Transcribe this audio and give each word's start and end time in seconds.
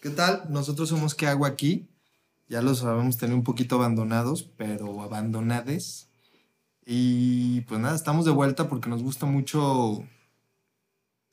¿Qué 0.00 0.10
tal? 0.10 0.44
Nosotros 0.48 0.88
somos 0.88 1.14
¿Qué 1.16 1.26
hago 1.26 1.44
aquí? 1.44 1.88
Ya 2.48 2.62
los 2.62 2.84
habíamos 2.84 3.16
tenido 3.16 3.36
un 3.36 3.44
poquito 3.44 3.74
abandonados, 3.74 4.44
pero 4.56 5.02
abandonades. 5.02 6.08
Y 6.86 7.62
pues 7.62 7.80
nada, 7.80 7.96
estamos 7.96 8.24
de 8.24 8.30
vuelta 8.30 8.68
porque 8.68 8.88
nos 8.88 9.02
gusta 9.02 9.26
mucho 9.26 10.04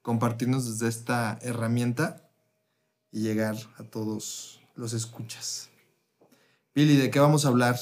compartirnos 0.01 0.65
desde 0.65 0.89
esta 0.89 1.37
herramienta 1.41 2.27
y 3.11 3.21
llegar 3.21 3.55
a 3.77 3.83
todos 3.83 4.61
los 4.75 4.93
escuchas. 4.93 5.69
Billy, 6.73 6.97
¿de 6.97 7.09
qué 7.11 7.19
vamos 7.19 7.45
a 7.45 7.49
hablar 7.49 7.77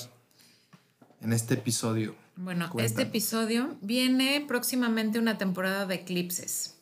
en 1.21 1.33
este 1.33 1.55
episodio? 1.55 2.15
Bueno, 2.35 2.69
este 2.77 3.03
episodio 3.03 3.77
viene 3.81 4.43
próximamente 4.47 5.17
una 5.17 5.37
temporada 5.37 5.85
de 5.85 5.95
eclipses. 5.95 6.72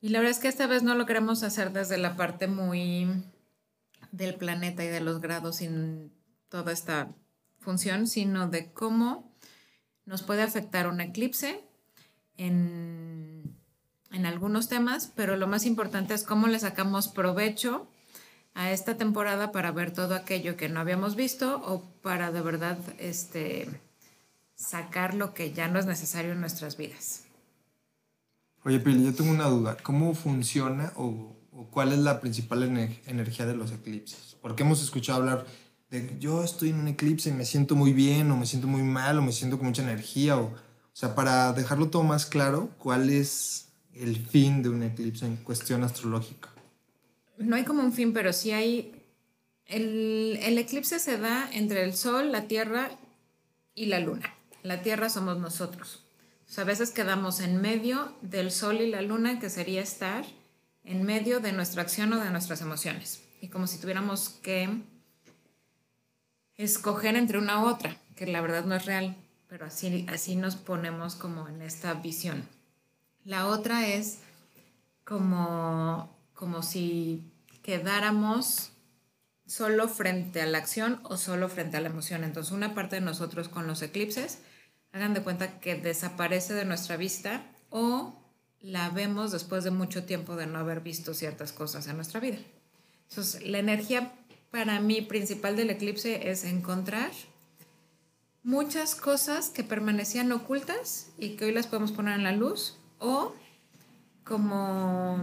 Y 0.00 0.08
la 0.08 0.20
verdad 0.20 0.36
es 0.36 0.38
que 0.38 0.48
esta 0.48 0.66
vez 0.66 0.82
no 0.82 0.94
lo 0.94 1.06
queremos 1.06 1.42
hacer 1.42 1.72
desde 1.72 1.98
la 1.98 2.16
parte 2.16 2.46
muy 2.46 3.24
del 4.12 4.34
planeta 4.36 4.84
y 4.84 4.88
de 4.88 5.00
los 5.00 5.20
grados 5.20 5.60
y 5.60 5.68
toda 6.48 6.72
esta 6.72 7.14
función, 7.58 8.06
sino 8.06 8.48
de 8.48 8.72
cómo 8.72 9.34
nos 10.06 10.22
puede 10.22 10.42
afectar 10.42 10.88
un 10.88 11.00
eclipse 11.00 11.60
en, 12.36 13.54
en 14.10 14.26
algunos 14.26 14.68
temas, 14.68 15.12
pero 15.14 15.36
lo 15.36 15.46
más 15.46 15.66
importante 15.66 16.14
es 16.14 16.24
cómo 16.24 16.48
le 16.48 16.58
sacamos 16.58 17.08
provecho 17.08 17.88
a 18.54 18.72
esta 18.72 18.96
temporada 18.96 19.52
para 19.52 19.70
ver 19.70 19.92
todo 19.92 20.14
aquello 20.14 20.56
que 20.56 20.68
no 20.68 20.80
habíamos 20.80 21.14
visto 21.14 21.62
o 21.64 21.84
para 22.02 22.32
de 22.32 22.40
verdad 22.40 22.78
este, 22.98 23.68
sacar 24.54 25.14
lo 25.14 25.34
que 25.34 25.52
ya 25.52 25.68
no 25.68 25.78
es 25.78 25.86
necesario 25.86 26.32
en 26.32 26.40
nuestras 26.40 26.76
vidas. 26.76 27.24
Oye, 28.64 28.80
Pili, 28.80 29.04
yo 29.04 29.14
tengo 29.14 29.30
una 29.30 29.48
duda. 29.48 29.76
¿Cómo 29.82 30.14
funciona 30.14 30.92
o, 30.96 31.36
cuál 31.70 31.92
es 31.92 31.98
la 31.98 32.20
principal 32.20 32.62
energía 32.62 33.46
de 33.46 33.56
los 33.56 33.72
eclipses? 33.72 34.36
Porque 34.40 34.62
hemos 34.62 34.82
escuchado 34.82 35.18
hablar 35.20 35.46
de 35.90 36.16
yo 36.20 36.44
estoy 36.44 36.70
en 36.70 36.80
un 36.80 36.88
eclipse 36.88 37.30
y 37.30 37.32
me 37.32 37.44
siento 37.44 37.74
muy 37.74 37.92
bien 37.92 38.30
o 38.30 38.36
me 38.36 38.46
siento 38.46 38.68
muy 38.68 38.82
mal 38.82 39.18
o 39.18 39.22
me 39.22 39.32
siento 39.32 39.58
con 39.58 39.66
mucha 39.66 39.82
energía. 39.82 40.36
O, 40.36 40.44
o 40.44 40.54
sea, 40.92 41.14
para 41.14 41.52
dejarlo 41.52 41.88
todo 41.88 42.02
más 42.02 42.26
claro, 42.26 42.70
¿cuál 42.78 43.10
es 43.10 43.68
el 43.94 44.16
fin 44.16 44.62
de 44.62 44.68
un 44.68 44.82
eclipse 44.82 45.26
en 45.26 45.36
cuestión 45.36 45.82
astrológica? 45.82 46.50
no 47.40 47.56
hay 47.56 47.64
como 47.64 47.82
un 47.82 47.92
fin, 47.92 48.12
pero 48.12 48.32
sí 48.32 48.52
hay... 48.52 48.94
El, 49.66 50.58
eclipse 50.58 50.98
se 50.98 51.16
da 51.16 51.48
entre 51.52 51.84
el 51.84 51.94
Sol, 51.94 52.32
la 52.32 52.48
Tierra 52.48 52.90
y 53.74 53.86
la 53.86 54.00
Luna. 54.00 54.34
La 54.62 54.82
Tierra 54.82 55.08
somos 55.08 55.38
nosotros. 55.38 56.04
A 56.58 56.64
veces 56.64 56.90
quedamos 56.90 57.40
en 57.40 57.60
medio 57.60 58.14
del 58.22 58.50
Sol 58.50 58.80
y 58.80 58.90
la 58.90 59.02
Luna, 59.02 59.38
que 59.38 59.50
sería 59.50 59.82
estar 59.82 60.24
en 60.84 61.04
medio 61.04 61.40
de 61.40 61.52
nuestra 61.52 61.82
acción 61.82 62.12
o 62.12 62.22
de 62.22 62.30
nuestras 62.30 62.60
emociones. 62.60 63.22
Y 63.40 63.48
como 63.48 63.66
si 63.66 63.78
tuviéramos 63.78 64.30
que 64.42 64.82
escoger 66.56 67.16
entre 67.16 67.38
una 67.38 67.62
u 67.62 67.66
otra, 67.66 67.96
que 68.16 68.26
la 68.26 68.40
verdad 68.40 68.64
no 68.64 68.74
es 68.74 68.84
real, 68.84 69.16
pero 69.48 69.66
así, 69.66 70.06
así 70.08 70.36
nos 70.36 70.56
ponemos 70.56 71.14
como 71.14 71.48
en 71.48 71.62
esta 71.62 71.94
visión. 71.94 72.46
La 73.24 73.46
otra 73.46 73.86
es 73.86 74.18
como 75.04 76.20
como 76.40 76.62
si 76.62 77.22
quedáramos 77.62 78.72
solo 79.46 79.88
frente 79.88 80.40
a 80.40 80.46
la 80.46 80.56
acción 80.56 81.00
o 81.04 81.18
solo 81.18 81.50
frente 81.50 81.76
a 81.76 81.82
la 81.82 81.90
emoción. 81.90 82.24
Entonces, 82.24 82.50
una 82.50 82.74
parte 82.74 82.96
de 82.96 83.02
nosotros 83.02 83.50
con 83.50 83.66
los 83.66 83.82
eclipses, 83.82 84.38
hagan 84.92 85.14
de 85.14 85.22
cuenta 85.22 85.60
que 85.60 85.74
desaparece 85.74 86.54
de 86.54 86.64
nuestra 86.64 86.96
vista 86.96 87.42
o 87.70 88.14
la 88.60 88.90
vemos 88.90 89.32
después 89.32 89.64
de 89.64 89.70
mucho 89.70 90.04
tiempo 90.04 90.36
de 90.36 90.46
no 90.46 90.58
haber 90.58 90.80
visto 90.80 91.14
ciertas 91.14 91.52
cosas 91.52 91.86
en 91.86 91.96
nuestra 91.96 92.20
vida. 92.20 92.38
Entonces, 93.08 93.46
la 93.46 93.58
energía 93.58 94.12
para 94.50 94.80
mí 94.80 95.00
principal 95.00 95.56
del 95.56 95.70
eclipse 95.70 96.30
es 96.30 96.44
encontrar 96.44 97.10
muchas 98.42 98.94
cosas 98.94 99.48
que 99.48 99.64
permanecían 99.64 100.32
ocultas 100.32 101.10
y 101.18 101.36
que 101.36 101.46
hoy 101.46 101.52
las 101.52 101.66
podemos 101.66 101.92
poner 101.92 102.14
en 102.14 102.24
la 102.24 102.32
luz 102.32 102.76
o 102.98 103.34
como 104.24 105.18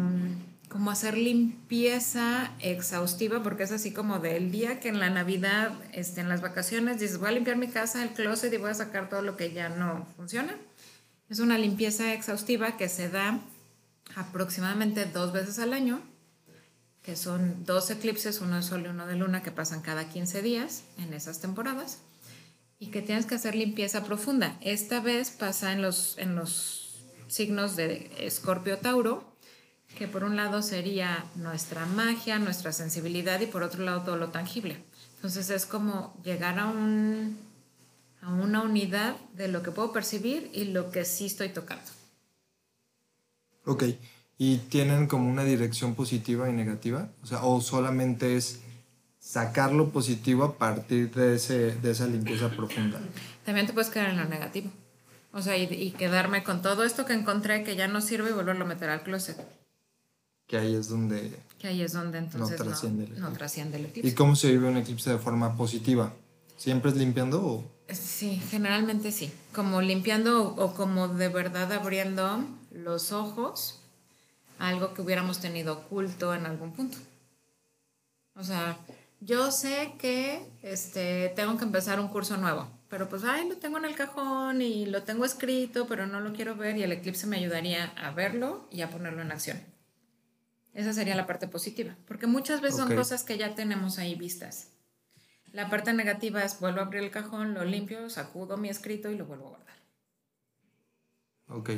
como 0.69 0.91
hacer 0.91 1.17
limpieza 1.17 2.51
exhaustiva, 2.59 3.41
porque 3.41 3.63
es 3.63 3.71
así 3.71 3.93
como 3.93 4.19
del 4.19 4.51
día 4.51 4.79
que 4.79 4.89
en 4.89 4.99
la 4.99 5.09
Navidad, 5.09 5.71
este, 5.93 6.21
en 6.21 6.29
las 6.29 6.41
vacaciones, 6.41 6.99
dices, 6.99 7.19
voy 7.19 7.29
a 7.29 7.31
limpiar 7.31 7.57
mi 7.57 7.69
casa, 7.69 8.03
el 8.03 8.09
closet 8.09 8.53
y 8.53 8.57
voy 8.57 8.71
a 8.71 8.73
sacar 8.73 9.09
todo 9.09 9.21
lo 9.21 9.37
que 9.37 9.53
ya 9.53 9.69
no 9.69 10.05
funciona. 10.17 10.55
Es 11.29 11.39
una 11.39 11.57
limpieza 11.57 12.13
exhaustiva 12.13 12.77
que 12.77 12.89
se 12.89 13.09
da 13.09 13.39
aproximadamente 14.15 15.05
dos 15.05 15.31
veces 15.31 15.59
al 15.59 15.73
año, 15.73 16.01
que 17.01 17.15
son 17.15 17.63
dos 17.65 17.89
eclipses, 17.89 18.41
uno 18.41 18.57
de 18.57 18.63
sol 18.63 18.83
y 18.85 18.89
uno 18.89 19.07
de 19.07 19.15
luna, 19.15 19.43
que 19.43 19.51
pasan 19.51 19.81
cada 19.81 20.09
15 20.09 20.41
días 20.41 20.83
en 20.97 21.13
esas 21.13 21.39
temporadas, 21.39 21.99
y 22.79 22.87
que 22.87 23.01
tienes 23.01 23.25
que 23.25 23.35
hacer 23.35 23.55
limpieza 23.55 24.03
profunda. 24.03 24.57
Esta 24.61 24.99
vez 24.99 25.31
pasa 25.31 25.71
en 25.71 25.81
los, 25.81 26.17
en 26.17 26.35
los 26.35 27.05
signos 27.27 27.77
de 27.77 28.11
Escorpio 28.19 28.77
Tauro, 28.79 29.36
que 29.97 30.07
por 30.07 30.23
un 30.23 30.35
lado 30.35 30.61
sería 30.61 31.25
nuestra 31.35 31.85
magia, 31.87 32.37
nuestra 32.37 32.71
sensibilidad 32.71 33.41
y 33.41 33.47
por 33.47 33.63
otro 33.63 33.83
lado 33.83 34.03
todo 34.03 34.17
lo 34.17 34.29
tangible. 34.29 34.77
Entonces 35.15 35.49
es 35.49 35.65
como 35.65 36.15
llegar 36.23 36.59
a, 36.59 36.67
un, 36.67 37.37
a 38.21 38.31
una 38.31 38.61
unidad 38.61 39.15
de 39.33 39.47
lo 39.47 39.63
que 39.63 39.71
puedo 39.71 39.91
percibir 39.91 40.51
y 40.53 40.65
lo 40.65 40.91
que 40.91 41.03
sí 41.03 41.25
estoy 41.25 41.49
tocando. 41.49 41.85
Ok, 43.65 43.85
¿y 44.37 44.57
tienen 44.57 45.07
como 45.07 45.29
una 45.29 45.43
dirección 45.43 45.95
positiva 45.95 46.47
y 46.47 46.53
negativa? 46.53 47.09
O 47.23 47.25
sea, 47.25 47.43
o 47.43 47.59
solamente 47.59 48.37
es 48.37 48.61
sacar 49.19 49.73
lo 49.73 49.89
positivo 49.89 50.43
a 50.43 50.57
partir 50.57 51.11
de, 51.13 51.35
ese, 51.35 51.75
de 51.75 51.91
esa 51.91 52.05
limpieza 52.05 52.49
profunda. 52.49 52.99
También 53.45 53.65
te 53.65 53.73
puedes 53.73 53.89
quedar 53.89 54.11
en 54.11 54.17
lo 54.17 54.25
negativo. 54.25 54.71
O 55.33 55.41
sea, 55.41 55.57
y, 55.57 55.63
y, 55.63 55.91
quedarme 55.91 56.43
con 56.43 56.61
todo 56.61 56.83
esto 56.83 57.05
que 57.05 57.13
encontré 57.13 57.63
que 57.63 57.75
ya 57.75 57.87
no 57.87 57.99
sirve 57.99 58.29
y 58.29 58.33
volverlo 58.33 58.63
a 58.63 58.67
meter 58.67 58.89
al 58.89 59.03
closet 59.03 59.37
que 60.47 60.57
ahí 60.57 60.73
es 60.75 60.87
donde... 60.87 61.37
Que 61.59 61.67
ahí 61.67 61.81
es 61.81 61.93
donde 61.93 62.17
entonces 62.17 62.59
no 62.59 63.33
trasciende, 63.33 63.77
el, 63.77 63.85
eclipse. 63.85 64.07
¿Y 64.07 64.13
cómo 64.13 64.35
se 64.35 64.49
vive 64.51 64.69
un 64.69 64.77
eclipse 64.77 65.09
de 65.09 65.17
forma 65.17 65.55
positiva? 65.57 66.13
¿Siempre 66.55 66.91
es 66.91 66.97
limpiando 66.97 67.45
o...? 67.45 67.77
Sí, 67.89 68.41
generalmente 68.49 69.11
sí. 69.11 69.31
Como 69.53 69.81
limpiando 69.81 70.55
o, 70.55 70.73
como 70.73 71.09
de 71.09 71.29
verdad 71.29 71.71
abriendo 71.73 72.45
los 72.71 73.11
ojos 73.11 73.81
a 74.59 74.69
algo 74.69 74.93
que 74.93 75.01
hubiéramos 75.01 75.39
tenido 75.39 75.73
oculto 75.73 76.33
en 76.33 76.45
algún 76.45 76.71
punto. 76.73 76.97
O 78.35 78.43
sea, 78.43 78.77
yo 79.19 79.51
sé 79.51 79.93
que 79.99 80.49
este, 80.61 81.33
tengo 81.35 81.57
que 81.57 81.65
empezar 81.65 81.99
un 81.99 82.07
curso 82.07 82.37
nuevo, 82.37 82.67
pero 82.89 83.09
pues, 83.09 83.23
ay, 83.23 83.47
lo 83.49 83.57
tengo 83.57 83.77
en 83.77 83.85
el 83.85 83.95
cajón 83.95 84.61
y 84.61 84.85
lo 84.85 85.03
tengo 85.03 85.25
escrito, 85.25 85.87
pero 85.87 86.07
no 86.07 86.19
lo 86.19 86.33
quiero 86.33 86.55
ver 86.55 86.77
y 86.77 86.83
el 86.83 86.91
eclipse 86.91 87.25
me 87.25 87.37
ayudaría 87.37 87.85
a 87.97 88.11
verlo 88.11 88.67
y 88.71 88.81
a 88.81 88.89
ponerlo 88.89 89.21
en 89.21 89.31
acción. 89.31 89.59
Esa 90.77 90.93
sería 90.93 91.15
la 91.15 91.25
parte 91.25 91.47
positiva, 91.47 91.97
porque 92.07 92.27
muchas 92.27 92.61
veces 92.61 92.77
son 92.77 92.93
cosas 92.93 93.23
que 93.23 93.35
ya 93.35 93.55
tenemos 93.55 93.97
ahí 93.97 94.13
vistas. 94.13 94.67
La 95.51 95.71
parte 95.71 95.91
negativa 95.91 96.43
es 96.43 96.59
vuelvo 96.59 96.81
a 96.81 96.83
abrir 96.83 97.01
el 97.01 97.09
cajón, 97.09 97.55
lo 97.55 97.65
limpio, 97.65 98.11
sacudo 98.11 98.57
mi 98.57 98.69
escrito 98.69 99.09
y 99.09 99.17
lo 99.17 99.25
vuelvo 99.25 99.47
a 99.47 99.49
guardar. 99.49 99.75
Ok, 101.47 101.69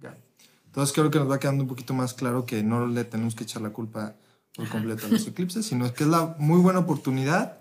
ya. 0.00 0.16
Entonces 0.64 0.94
creo 0.94 1.10
que 1.10 1.18
nos 1.18 1.28
va 1.28 1.40
quedando 1.40 1.64
un 1.64 1.68
poquito 1.68 1.92
más 1.92 2.14
claro 2.14 2.46
que 2.46 2.62
no 2.62 2.86
le 2.86 3.02
tenemos 3.02 3.34
que 3.34 3.42
echar 3.42 3.62
la 3.62 3.70
culpa 3.70 4.14
por 4.54 4.68
completo 4.68 5.06
a 5.06 5.08
los 5.10 5.26
eclipses, 5.26 5.66
sino 5.66 5.92
que 5.92 6.04
es 6.04 6.10
la 6.10 6.36
muy 6.38 6.60
buena 6.60 6.78
oportunidad 6.78 7.58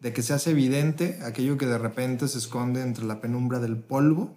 de 0.00 0.12
que 0.12 0.22
se 0.22 0.32
hace 0.32 0.50
evidente 0.50 1.20
aquello 1.22 1.56
que 1.56 1.66
de 1.66 1.78
repente 1.78 2.26
se 2.26 2.38
esconde 2.38 2.82
entre 2.82 3.04
la 3.04 3.20
penumbra 3.20 3.60
del 3.60 3.76
polvo 3.76 4.36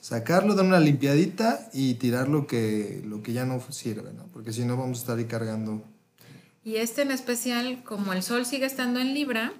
sacarlo, 0.00 0.54
dar 0.54 0.64
una 0.64 0.80
limpiadita 0.80 1.68
y 1.72 1.94
tirar 1.94 2.28
lo 2.28 2.46
que, 2.46 3.02
lo 3.04 3.22
que 3.22 3.32
ya 3.32 3.44
no 3.44 3.60
sirve, 3.70 4.12
¿no? 4.12 4.26
Porque 4.32 4.52
si 4.52 4.64
no 4.64 4.76
vamos 4.76 4.98
a 4.98 5.00
estar 5.02 5.18
ahí 5.18 5.26
cargando. 5.26 5.84
Y 6.64 6.76
este 6.76 7.02
en 7.02 7.10
especial, 7.10 7.82
como 7.84 8.12
el 8.12 8.22
sol 8.22 8.46
sigue 8.46 8.66
estando 8.66 9.00
en 9.00 9.14
Libra, 9.14 9.52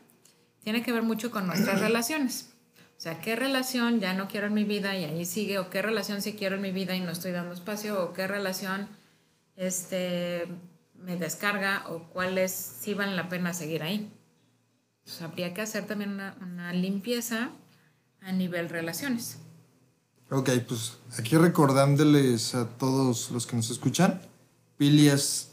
tiene 0.62 0.82
que 0.82 0.92
ver 0.92 1.02
mucho 1.02 1.30
con 1.30 1.46
nuestras 1.46 1.80
relaciones. 1.88 2.50
O 2.96 3.00
sea, 3.02 3.20
qué 3.20 3.34
relación 3.34 3.98
ya 3.98 4.14
no 4.14 4.28
quiero 4.28 4.46
en 4.46 4.54
mi 4.54 4.64
vida 4.64 4.96
y 4.96 5.04
ahí 5.04 5.24
sigue, 5.24 5.58
o 5.58 5.70
qué 5.70 5.82
relación 5.82 6.22
sí 6.22 6.34
quiero 6.34 6.56
en 6.56 6.62
mi 6.62 6.70
vida 6.70 6.94
y 6.94 7.00
no 7.00 7.10
estoy 7.10 7.32
dando 7.32 7.52
espacio, 7.52 8.00
o 8.00 8.12
qué 8.12 8.28
relación 8.28 8.88
este, 9.56 10.46
me 10.94 11.16
descarga, 11.16 11.84
o 11.88 12.04
cuáles 12.10 12.52
sí 12.52 12.94
valen 12.94 13.16
la 13.16 13.28
pena 13.28 13.54
seguir 13.54 13.82
ahí. 13.82 14.08
Entonces, 15.00 15.22
habría 15.22 15.52
que 15.52 15.62
hacer 15.62 15.84
también 15.84 16.12
una, 16.12 16.36
una 16.40 16.72
limpieza 16.72 17.50
a 18.20 18.30
nivel 18.30 18.68
relaciones. 18.68 19.38
Ok, 20.34 20.48
pues 20.66 20.96
aquí 21.18 21.36
recordándoles 21.36 22.54
a 22.54 22.66
todos 22.66 23.30
los 23.32 23.46
que 23.46 23.54
nos 23.54 23.68
escuchan, 23.68 24.18
Pili 24.78 25.08
es 25.08 25.50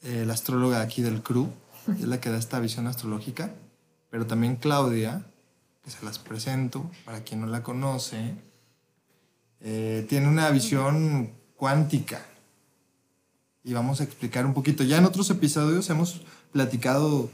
eh, 0.00 0.24
la 0.26 0.32
astróloga 0.32 0.80
aquí 0.80 1.02
del 1.02 1.22
crew, 1.22 1.50
es 2.00 2.06
la 2.08 2.18
que 2.18 2.30
da 2.30 2.38
esta 2.38 2.58
visión 2.58 2.86
astrológica, 2.86 3.52
pero 4.08 4.26
también 4.26 4.56
Claudia, 4.56 5.26
que 5.84 5.90
se 5.90 6.02
las 6.06 6.18
presento 6.18 6.90
para 7.04 7.22
quien 7.22 7.42
no 7.42 7.48
la 7.48 7.62
conoce, 7.62 8.34
eh, 9.60 10.06
tiene 10.08 10.26
una 10.26 10.48
visión 10.48 11.30
cuántica. 11.54 12.24
y 13.62 13.74
vamos 13.74 14.00
a 14.00 14.04
explicar 14.04 14.46
un 14.46 14.54
poquito. 14.54 14.84
Ya 14.84 14.96
en 14.96 15.04
otros 15.04 15.28
episodios 15.28 15.90
hemos 15.90 16.22
platicado 16.50 17.28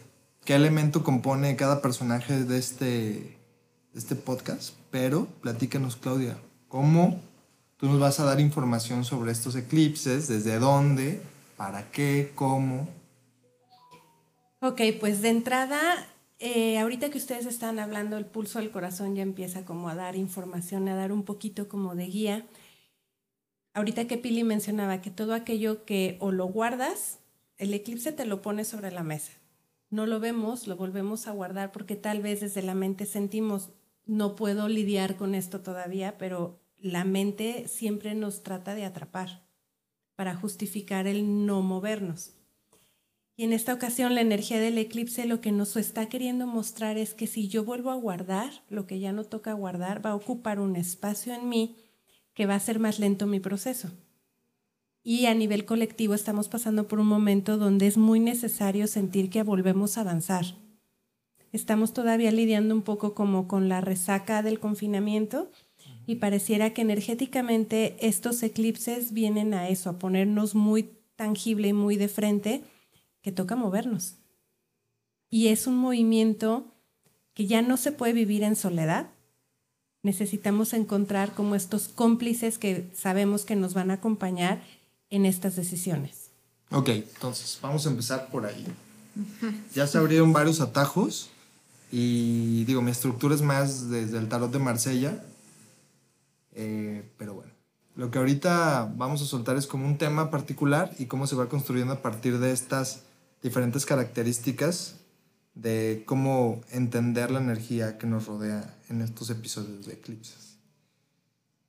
qué 0.44 0.56
elemento 0.56 1.04
compone 1.04 1.54
cada 1.54 1.80
personaje 1.82 2.42
de 2.42 2.58
este, 2.58 2.84
de 2.84 3.94
este 3.94 4.16
podcast, 4.16 4.74
pero 4.90 5.26
platícanos 5.40 5.94
Claudia, 5.94 6.36
¿cómo 6.68 7.20
tú 7.76 7.86
nos 7.86 8.00
vas 8.00 8.20
a 8.20 8.24
dar 8.24 8.40
información 8.40 9.04
sobre 9.04 9.32
estos 9.32 9.56
eclipses? 9.56 10.28
¿Desde 10.28 10.58
dónde? 10.58 11.20
¿Para 11.56 11.90
qué? 11.90 12.32
¿Cómo? 12.34 12.88
Ok, 14.60 14.80
pues 15.00 15.22
de 15.22 15.28
entrada, 15.28 15.80
eh, 16.38 16.78
ahorita 16.78 17.10
que 17.10 17.18
ustedes 17.18 17.46
están 17.46 17.78
hablando, 17.78 18.16
el 18.16 18.26
pulso 18.26 18.58
del 18.58 18.70
corazón 18.70 19.14
ya 19.14 19.22
empieza 19.22 19.64
como 19.64 19.88
a 19.88 19.94
dar 19.94 20.16
información, 20.16 20.88
a 20.88 20.96
dar 20.96 21.12
un 21.12 21.24
poquito 21.24 21.68
como 21.68 21.94
de 21.94 22.06
guía. 22.06 22.46
Ahorita 23.74 24.06
que 24.06 24.18
Pili 24.18 24.44
mencionaba 24.44 25.00
que 25.00 25.10
todo 25.10 25.34
aquello 25.34 25.84
que 25.84 26.16
o 26.20 26.32
lo 26.32 26.46
guardas, 26.46 27.18
el 27.56 27.72
eclipse 27.74 28.12
te 28.12 28.24
lo 28.24 28.42
pone 28.42 28.64
sobre 28.64 28.90
la 28.90 29.02
mesa. 29.02 29.32
No 29.90 30.06
lo 30.06 30.20
vemos, 30.20 30.66
lo 30.66 30.76
volvemos 30.76 31.26
a 31.26 31.32
guardar 31.32 31.72
porque 31.72 31.96
tal 31.96 32.20
vez 32.20 32.40
desde 32.40 32.62
la 32.62 32.74
mente 32.74 33.06
sentimos, 33.06 33.70
no 34.08 34.34
puedo 34.34 34.68
lidiar 34.68 35.16
con 35.16 35.36
esto 35.36 35.60
todavía, 35.60 36.16
pero 36.18 36.58
la 36.78 37.04
mente 37.04 37.68
siempre 37.68 38.14
nos 38.14 38.42
trata 38.42 38.74
de 38.74 38.84
atrapar 38.84 39.46
para 40.16 40.34
justificar 40.34 41.06
el 41.06 41.46
no 41.46 41.62
movernos. 41.62 42.32
Y 43.36 43.44
en 43.44 43.52
esta 43.52 43.72
ocasión 43.72 44.16
la 44.16 44.22
energía 44.22 44.58
del 44.58 44.78
eclipse 44.78 45.26
lo 45.26 45.40
que 45.40 45.52
nos 45.52 45.76
está 45.76 46.08
queriendo 46.08 46.46
mostrar 46.46 46.98
es 46.98 47.14
que 47.14 47.28
si 47.28 47.46
yo 47.48 47.64
vuelvo 47.64 47.90
a 47.90 47.94
guardar, 47.94 48.50
lo 48.68 48.86
que 48.86 48.98
ya 48.98 49.12
no 49.12 49.22
toca 49.22 49.52
guardar 49.52 50.04
va 50.04 50.10
a 50.10 50.16
ocupar 50.16 50.58
un 50.58 50.74
espacio 50.74 51.34
en 51.34 51.48
mí 51.48 51.76
que 52.34 52.46
va 52.46 52.56
a 52.56 52.60
ser 52.60 52.80
más 52.80 52.98
lento 52.98 53.26
mi 53.26 53.40
proceso. 53.40 53.90
Y 55.04 55.26
a 55.26 55.34
nivel 55.34 55.66
colectivo 55.66 56.14
estamos 56.14 56.48
pasando 56.48 56.88
por 56.88 56.98
un 56.98 57.06
momento 57.06 57.58
donde 57.58 57.86
es 57.86 57.96
muy 57.96 58.20
necesario 58.20 58.86
sentir 58.86 59.30
que 59.30 59.42
volvemos 59.42 59.98
a 59.98 60.00
avanzar. 60.00 60.46
Estamos 61.52 61.92
todavía 61.92 62.30
lidiando 62.30 62.74
un 62.74 62.82
poco 62.82 63.14
como 63.14 63.48
con 63.48 63.68
la 63.68 63.80
resaca 63.80 64.42
del 64.42 64.60
confinamiento 64.60 65.50
y 66.06 66.16
pareciera 66.16 66.72
que 66.74 66.82
energéticamente 66.82 67.96
estos 68.00 68.42
eclipses 68.42 69.12
vienen 69.12 69.54
a 69.54 69.68
eso, 69.68 69.90
a 69.90 69.98
ponernos 69.98 70.54
muy 70.54 70.90
tangible 71.16 71.68
y 71.68 71.72
muy 71.72 71.96
de 71.96 72.08
frente 72.08 72.64
que 73.22 73.32
toca 73.32 73.56
movernos. 73.56 74.14
Y 75.30 75.48
es 75.48 75.66
un 75.66 75.76
movimiento 75.76 76.66
que 77.34 77.46
ya 77.46 77.62
no 77.62 77.76
se 77.76 77.92
puede 77.92 78.12
vivir 78.12 78.42
en 78.42 78.56
soledad. 78.56 79.10
Necesitamos 80.02 80.72
encontrar 80.72 81.34
como 81.34 81.54
estos 81.54 81.88
cómplices 81.88 82.58
que 82.58 82.90
sabemos 82.94 83.44
que 83.44 83.56
nos 83.56 83.74
van 83.74 83.90
a 83.90 83.94
acompañar 83.94 84.62
en 85.10 85.26
estas 85.26 85.56
decisiones. 85.56 86.30
Ok, 86.70 86.88
entonces 86.88 87.58
vamos 87.62 87.86
a 87.86 87.90
empezar 87.90 88.28
por 88.30 88.46
ahí. 88.46 88.66
Ya 89.74 89.86
se 89.86 89.98
abrieron 89.98 90.32
varios 90.32 90.60
atajos 90.60 91.30
y 91.90 92.64
digo, 92.64 92.82
mi 92.82 92.90
estructura 92.90 93.34
es 93.34 93.42
más 93.42 93.88
desde 93.90 94.18
el 94.18 94.28
tarot 94.28 94.52
de 94.52 94.58
Marsella, 94.58 95.24
eh, 96.54 97.10
pero 97.16 97.34
bueno. 97.34 97.52
Lo 97.94 98.10
que 98.10 98.18
ahorita 98.18 98.92
vamos 98.96 99.22
a 99.22 99.24
soltar 99.24 99.56
es 99.56 99.66
como 99.66 99.86
un 99.86 99.98
tema 99.98 100.30
particular 100.30 100.92
y 100.98 101.06
cómo 101.06 101.26
se 101.26 101.34
va 101.34 101.48
construyendo 101.48 101.94
a 101.94 102.02
partir 102.02 102.38
de 102.38 102.52
estas 102.52 103.02
diferentes 103.42 103.86
características 103.86 104.96
de 105.54 106.04
cómo 106.06 106.60
entender 106.70 107.32
la 107.32 107.40
energía 107.40 107.98
que 107.98 108.06
nos 108.06 108.26
rodea 108.26 108.76
en 108.88 109.02
estos 109.02 109.30
episodios 109.30 109.86
de 109.86 109.94
eclipses. 109.94 110.58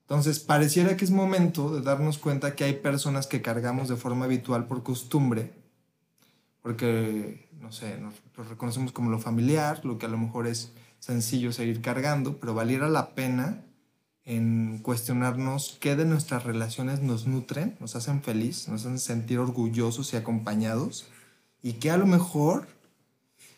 Entonces, 0.01 0.39
pareciera 0.39 0.98
que 0.98 1.06
es 1.06 1.12
momento 1.12 1.74
de 1.74 1.81
darnos 1.81 2.18
cuenta 2.18 2.56
que 2.56 2.63
hay 2.63 2.74
personas 2.74 3.25
que 3.25 3.42
cargamos 3.42 3.89
de 3.89 3.95
forma 3.95 4.25
habitual 4.25 4.68
por 4.68 4.83
costumbre, 4.83 5.51
porque, 6.61 7.50
no 7.59 7.71
sé, 7.71 7.97
nos, 8.00 8.15
reconocemos 8.50 8.91
como 8.91 9.09
lo 9.09 9.19
familiar, 9.19 9.83
lo 9.85 9.97
que 9.97 10.06
a 10.06 10.09
lo 10.09 10.17
mejor 10.17 10.47
es 10.47 10.73
sencillo 11.00 11.51
seguir 11.51 11.81
cargando, 11.81 12.38
pero 12.39 12.53
valiera 12.53 12.89
la 12.89 13.15
pena 13.15 13.63
en 14.25 14.79
cuestionarnos 14.79 15.77
qué 15.79 15.95
de 15.95 16.06
nuestras 16.06 16.44
relaciones 16.44 17.01
nos 17.01 17.25
nutren, 17.25 17.77
nos 17.79 17.95
hacen 17.95 18.21
feliz, 18.21 18.67
nos 18.67 18.81
hacen 18.81 19.00
sentir 19.00 19.39
orgullosos 19.39 20.13
y 20.13 20.17
acompañados 20.17 21.07
y 21.63 21.73
que 21.73 21.91
a 21.91 21.97
lo 21.97 22.06
mejor 22.06 22.67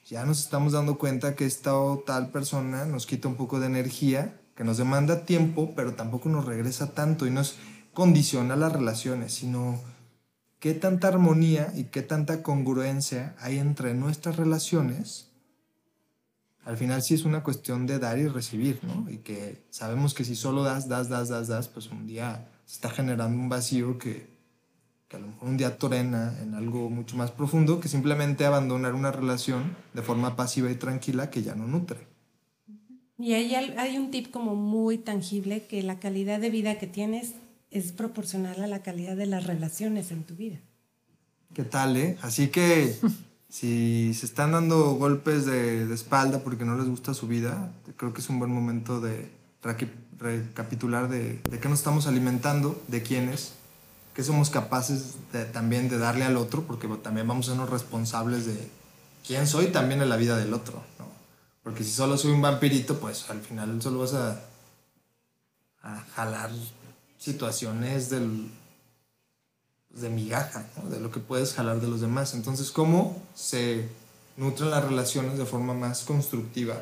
ya 0.07 0.25
nos 0.25 0.39
estamos 0.39 0.73
dando 0.73 0.97
cuenta 0.97 1.35
que 1.35 1.45
esta 1.45 1.75
o 1.75 1.99
tal 1.99 2.31
persona 2.31 2.85
nos 2.85 3.05
quita 3.05 3.27
un 3.27 3.35
poco 3.35 3.59
de 3.59 3.67
energía, 3.67 4.39
que 4.55 4.63
nos 4.63 4.77
demanda 4.77 5.25
tiempo, 5.25 5.73
pero 5.75 5.93
tampoco 5.93 6.29
nos 6.29 6.45
regresa 6.45 6.93
tanto 6.93 7.27
y 7.27 7.31
nos 7.31 7.55
condiciona 7.93 8.55
las 8.55 8.71
relaciones, 8.73 9.33
sino 9.33 9.79
qué 10.61 10.73
tanta 10.73 11.09
armonía 11.09 11.73
y 11.75 11.85
qué 11.85 12.01
tanta 12.01 12.41
congruencia 12.41 13.35
hay 13.39 13.57
entre 13.59 13.93
nuestras 13.93 14.37
relaciones. 14.37 15.27
Al 16.63 16.77
final 16.77 17.01
sí 17.01 17.15
es 17.15 17.25
una 17.25 17.43
cuestión 17.43 17.85
de 17.85 17.99
dar 17.99 18.17
y 18.17 18.27
recibir, 18.29 18.79
¿no? 18.83 19.09
Y 19.09 19.17
que 19.17 19.65
sabemos 19.71 20.13
que 20.13 20.23
si 20.23 20.37
solo 20.37 20.63
das, 20.63 20.87
das, 20.87 21.09
das, 21.09 21.27
das, 21.27 21.49
das, 21.49 21.67
pues 21.67 21.87
un 21.87 22.07
día 22.07 22.47
se 22.65 22.75
está 22.75 22.89
generando 22.89 23.37
un 23.37 23.49
vacío 23.49 23.97
que 23.97 24.31
que 25.11 25.17
a 25.17 25.19
lo 25.19 25.27
mejor 25.27 25.49
un 25.49 25.57
día 25.57 25.77
torena 25.77 26.39
en 26.41 26.53
algo 26.53 26.89
mucho 26.89 27.17
más 27.17 27.31
profundo 27.31 27.81
que 27.81 27.89
simplemente 27.89 28.45
abandonar 28.45 28.95
una 28.95 29.11
relación 29.11 29.75
de 29.93 30.01
forma 30.01 30.37
pasiva 30.37 30.71
y 30.71 30.75
tranquila 30.75 31.29
que 31.29 31.43
ya 31.43 31.53
no 31.53 31.67
nutre. 31.67 32.07
Y 33.17 33.33
hay, 33.33 33.53
hay 33.53 33.97
un 33.97 34.09
tip 34.09 34.31
como 34.31 34.55
muy 34.55 34.97
tangible 34.97 35.65
que 35.65 35.83
la 35.83 35.99
calidad 35.99 36.39
de 36.39 36.49
vida 36.49 36.79
que 36.79 36.87
tienes 36.87 37.33
es 37.71 37.93
proporcional 37.93 38.61
a 38.61 38.67
la 38.67 38.83
calidad 38.83 39.15
de 39.15 39.25
las 39.25 39.45
relaciones 39.45 40.11
en 40.11 40.23
tu 40.23 40.35
vida. 40.35 40.59
¿Qué 41.53 41.63
tal, 41.63 41.97
eh? 41.97 42.17
Así 42.21 42.49
que 42.49 42.95
si 43.49 44.13
se 44.13 44.25
están 44.25 44.51
dando 44.51 44.93
golpes 44.93 45.45
de, 45.45 45.85
de 45.87 45.95
espalda 45.95 46.43
porque 46.43 46.65
no 46.65 46.77
les 46.77 46.87
gusta 46.87 47.13
su 47.13 47.27
vida, 47.27 47.73
creo 47.97 48.13
que 48.13 48.21
es 48.21 48.29
un 48.29 48.39
buen 48.39 48.51
momento 48.51 49.01
de 49.01 49.31
recapitular 50.19 51.09
de, 51.09 51.39
de 51.49 51.59
qué 51.59 51.69
nos 51.69 51.79
estamos 51.79 52.07
alimentando, 52.07 52.81
de 52.87 53.01
quiénes 53.01 53.53
que 54.13 54.23
somos 54.23 54.49
capaces 54.49 55.15
también 55.53 55.87
de 55.87 55.97
darle 55.97 56.25
al 56.25 56.35
otro, 56.35 56.63
porque 56.63 56.87
también 57.01 57.27
vamos 57.27 57.47
a 57.47 57.55
ser 57.55 57.69
responsables 57.69 58.45
de 58.45 58.69
quién 59.25 59.47
soy 59.47 59.67
también 59.67 60.01
en 60.01 60.09
la 60.09 60.17
vida 60.17 60.37
del 60.37 60.53
otro, 60.53 60.83
¿no? 60.99 61.05
Porque 61.63 61.83
si 61.83 61.91
solo 61.91 62.17
soy 62.17 62.31
un 62.31 62.41
vampirito, 62.41 62.99
pues 62.99 63.29
al 63.29 63.39
final 63.39 63.81
solo 63.81 63.99
vas 63.99 64.13
a, 64.13 64.41
a 65.83 66.01
jalar 66.15 66.49
situaciones 67.21 68.09
del, 68.09 68.49
de 69.91 70.09
migaja, 70.09 70.65
¿no? 70.75 70.89
de 70.89 70.99
lo 70.99 71.11
que 71.11 71.19
puedes 71.19 71.53
jalar 71.53 71.79
de 71.79 71.87
los 71.87 72.01
demás. 72.01 72.33
Entonces, 72.33 72.71
¿cómo 72.71 73.21
se 73.35 73.87
nutren 74.37 74.71
las 74.71 74.83
relaciones 74.83 75.37
de 75.37 75.45
forma 75.45 75.75
más 75.75 76.03
constructiva? 76.03 76.81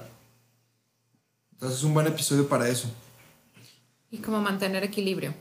Entonces, 1.51 1.79
es 1.79 1.83
un 1.83 1.93
buen 1.93 2.07
episodio 2.07 2.47
para 2.47 2.69
eso. 2.69 2.89
Y 4.11 4.19
cómo 4.19 4.39
mantener 4.39 4.85
equilibrio. 4.85 5.33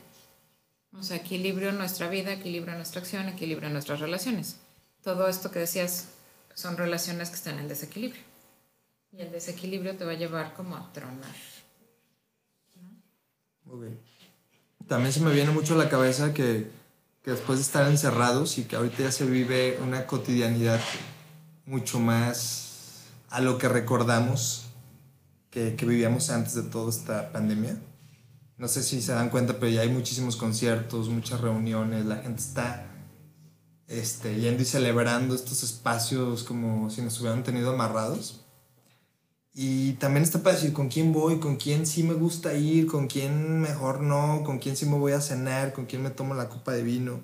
O 0.97 1.01
sea, 1.01 1.15
equilibrio 1.15 1.69
en 1.69 1.77
nuestra 1.77 2.09
vida, 2.09 2.33
equilibrio 2.33 2.73
en 2.73 2.79
nuestra 2.79 2.99
acción, 2.99 3.29
equilibrio 3.29 3.67
en 3.67 3.73
nuestras 3.73 4.01
relaciones. 4.01 4.57
Todo 5.01 5.29
esto 5.29 5.49
que 5.49 5.59
decías 5.59 6.09
son 6.55 6.75
relaciones 6.75 7.29
que 7.29 7.35
están 7.35 7.57
en 7.57 7.69
desequilibrio. 7.69 8.21
Y 9.13 9.21
el 9.21 9.31
desequilibrio 9.31 9.95
te 9.95 10.03
va 10.03 10.11
a 10.11 10.15
llevar 10.15 10.53
como 10.55 10.75
a 10.75 10.91
tronar. 10.91 11.35
También 14.89 15.13
se 15.13 15.21
me 15.21 15.31
viene 15.31 15.51
mucho 15.51 15.75
a 15.75 15.77
la 15.77 15.89
cabeza 15.89 16.33
que, 16.33 16.69
que 17.23 17.31
después 17.31 17.59
de 17.59 17.63
estar 17.63 17.87
encerrados 17.87 18.57
y 18.57 18.65
que 18.65 18.75
ahorita 18.75 19.03
ya 19.03 19.11
se 19.13 19.25
vive 19.25 19.79
una 19.81 20.05
cotidianidad 20.05 20.81
mucho 21.65 21.99
más 21.99 23.05
a 23.29 23.39
lo 23.39 23.57
que 23.57 23.69
recordamos 23.69 24.65
que, 25.49 25.75
que 25.77 25.85
vivíamos 25.85 26.29
antes 26.29 26.55
de 26.55 26.63
toda 26.63 26.89
esta 26.89 27.31
pandemia 27.31 27.77
no 28.59 28.67
sé 28.67 28.83
si 28.83 29.01
se 29.01 29.13
dan 29.13 29.29
cuenta, 29.29 29.53
pero 29.57 29.71
ya 29.71 29.81
hay 29.81 29.89
muchísimos 29.89 30.35
conciertos, 30.35 31.07
muchas 31.07 31.39
reuniones, 31.39 32.05
la 32.05 32.17
gente 32.17 32.41
está 32.41 32.85
este, 33.87 34.37
yendo 34.37 34.61
y 34.61 34.65
celebrando 34.65 35.33
estos 35.33 35.63
espacios 35.63 36.43
como 36.43 36.89
si 36.89 37.01
nos 37.01 37.19
hubieran 37.21 37.41
tenido 37.41 37.71
amarrados. 37.71 38.45
Y 39.61 39.95
también 39.95 40.23
está 40.23 40.41
para 40.41 40.55
decir 40.55 40.71
con 40.71 40.87
quién 40.87 41.11
voy, 41.11 41.41
con 41.41 41.57
quién 41.57 41.85
sí 41.85 42.01
me 42.01 42.13
gusta 42.13 42.53
ir, 42.53 42.87
con 42.87 43.07
quién 43.07 43.59
mejor 43.59 43.99
no, 43.99 44.41
con 44.45 44.57
quién 44.57 44.77
sí 44.77 44.85
me 44.85 44.97
voy 44.97 45.11
a 45.11 45.19
cenar, 45.19 45.73
con 45.73 45.85
quién 45.85 46.01
me 46.01 46.11
tomo 46.11 46.33
la 46.33 46.47
copa 46.47 46.71
de 46.71 46.81
vino. 46.81 47.19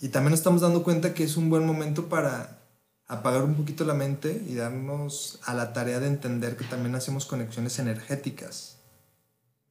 Y 0.00 0.08
también 0.08 0.32
estamos 0.32 0.62
dando 0.62 0.82
cuenta 0.82 1.12
que 1.12 1.24
es 1.24 1.36
un 1.36 1.50
buen 1.50 1.66
momento 1.66 2.08
para 2.08 2.62
apagar 3.06 3.42
un 3.42 3.54
poquito 3.54 3.84
la 3.84 3.92
mente 3.92 4.42
y 4.48 4.54
darnos 4.54 5.38
a 5.44 5.52
la 5.52 5.74
tarea 5.74 6.00
de 6.00 6.06
entender 6.06 6.56
que 6.56 6.64
también 6.64 6.94
hacemos 6.94 7.26
conexiones 7.26 7.78
energéticas 7.78 8.78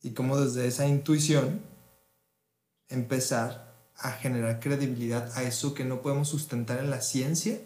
y 0.03 0.11
cómo 0.11 0.39
desde 0.39 0.67
esa 0.67 0.85
intuición 0.85 1.61
empezar 2.89 3.73
a 3.97 4.11
generar 4.11 4.59
credibilidad 4.59 5.35
a 5.35 5.41
eso 5.41 5.73
que 5.73 5.83
no 5.83 6.03
podemos 6.03 6.27
sustentar 6.27 6.77
en 6.77 6.91
la 6.91 7.01
ciencia, 7.01 7.57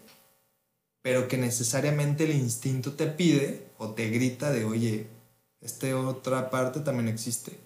pero 1.01 1.27
que 1.27 1.38
necesariamente 1.38 2.25
el 2.25 2.32
instinto 2.32 2.94
te 2.94 3.08
pide 3.08 3.70
o 3.77 3.91
te 3.91 4.10
grita 4.10 4.51
de, 4.51 4.65
oye, 4.65 5.08
esta 5.62 5.98
otra 5.98 6.50
parte 6.50 6.79
también 6.82 7.08
existe. 7.08 7.60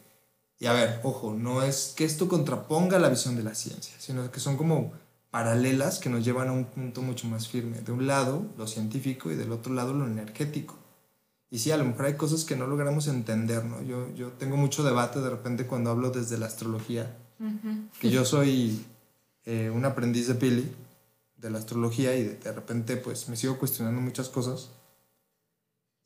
Y 0.60 0.66
a 0.68 0.74
ver, 0.74 1.00
ojo, 1.04 1.34
no 1.34 1.62
es 1.62 1.94
que 1.96 2.06
esto 2.06 2.28
contraponga 2.28 3.00
la 3.00 3.10
visión 3.10 3.36
de 3.36 3.44
la 3.44 3.56
ciencia, 3.56 3.96
sino 4.00 4.32
que 4.32 4.40
son 4.40 4.56
como 4.56 4.94
paralelas 5.30 6.00
que 6.00 6.10
nos 6.10 6.24
llevan 6.24 6.48
a 6.50 6.54
un 6.54 6.66
punto 6.66 7.02
mucho 7.02 7.28
más 7.28 7.48
firme. 7.48 7.82
De 7.82 7.92
un 7.92 8.08
lado, 8.08 8.46
lo 8.58 8.68
científico 8.68 9.32
y 9.32 9.36
del 9.36 9.52
otro 9.52 9.74
lado, 9.74 9.94
lo 9.94 10.06
energético. 10.06 10.78
Y 11.50 11.60
sí, 11.60 11.72
a 11.72 11.78
lo 11.78 11.86
mejor 11.86 12.06
hay 12.06 12.14
cosas 12.16 12.46
que 12.46 12.56
no 12.56 12.68
logramos 12.68 13.08
entender, 13.08 13.66
¿no? 13.66 13.82
Yo, 13.82 14.14
yo 14.16 14.30
tengo 14.34 14.58
mucho 14.58 14.84
debate 14.84 15.20
de 15.20 15.30
repente 15.30 15.68
cuando 15.68 15.92
hablo 15.92 16.10
desde 16.12 16.38
la 16.38 16.46
astrología, 16.46 17.16
que 18.00 18.10
yo 18.10 18.24
soy 18.26 18.86
eh, 19.46 19.70
un 19.70 19.86
aprendiz 19.86 20.28
de 20.28 20.36
Pili, 20.36 20.72
de 21.44 21.52
la 21.52 21.60
astrología, 21.60 22.16
y 22.16 22.24
de, 22.24 22.52
repente 22.52 22.98
pues 22.98 23.30
me 23.30 23.36
sigo 23.36 23.60
cuestionando 23.60 24.02
muchas 24.02 24.30
cosas. 24.30 24.72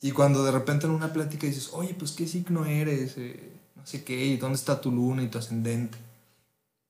Y 0.01 0.11
cuando 0.11 0.43
de 0.43 0.51
repente 0.51 0.85
en 0.85 0.91
una 0.91 1.13
plática 1.13 1.47
dices, 1.47 1.69
oye, 1.71 1.95
pues 1.97 2.11
qué 2.11 2.27
signo 2.27 2.65
eres, 2.65 3.17
eh, 3.17 3.53
no 3.75 3.85
sé 3.85 4.03
qué, 4.03 4.25
y 4.25 4.37
dónde 4.37 4.57
está 4.57 4.81
tu 4.81 4.91
luna 4.91 5.23
y 5.23 5.29
tu 5.29 5.37
ascendente 5.37 5.97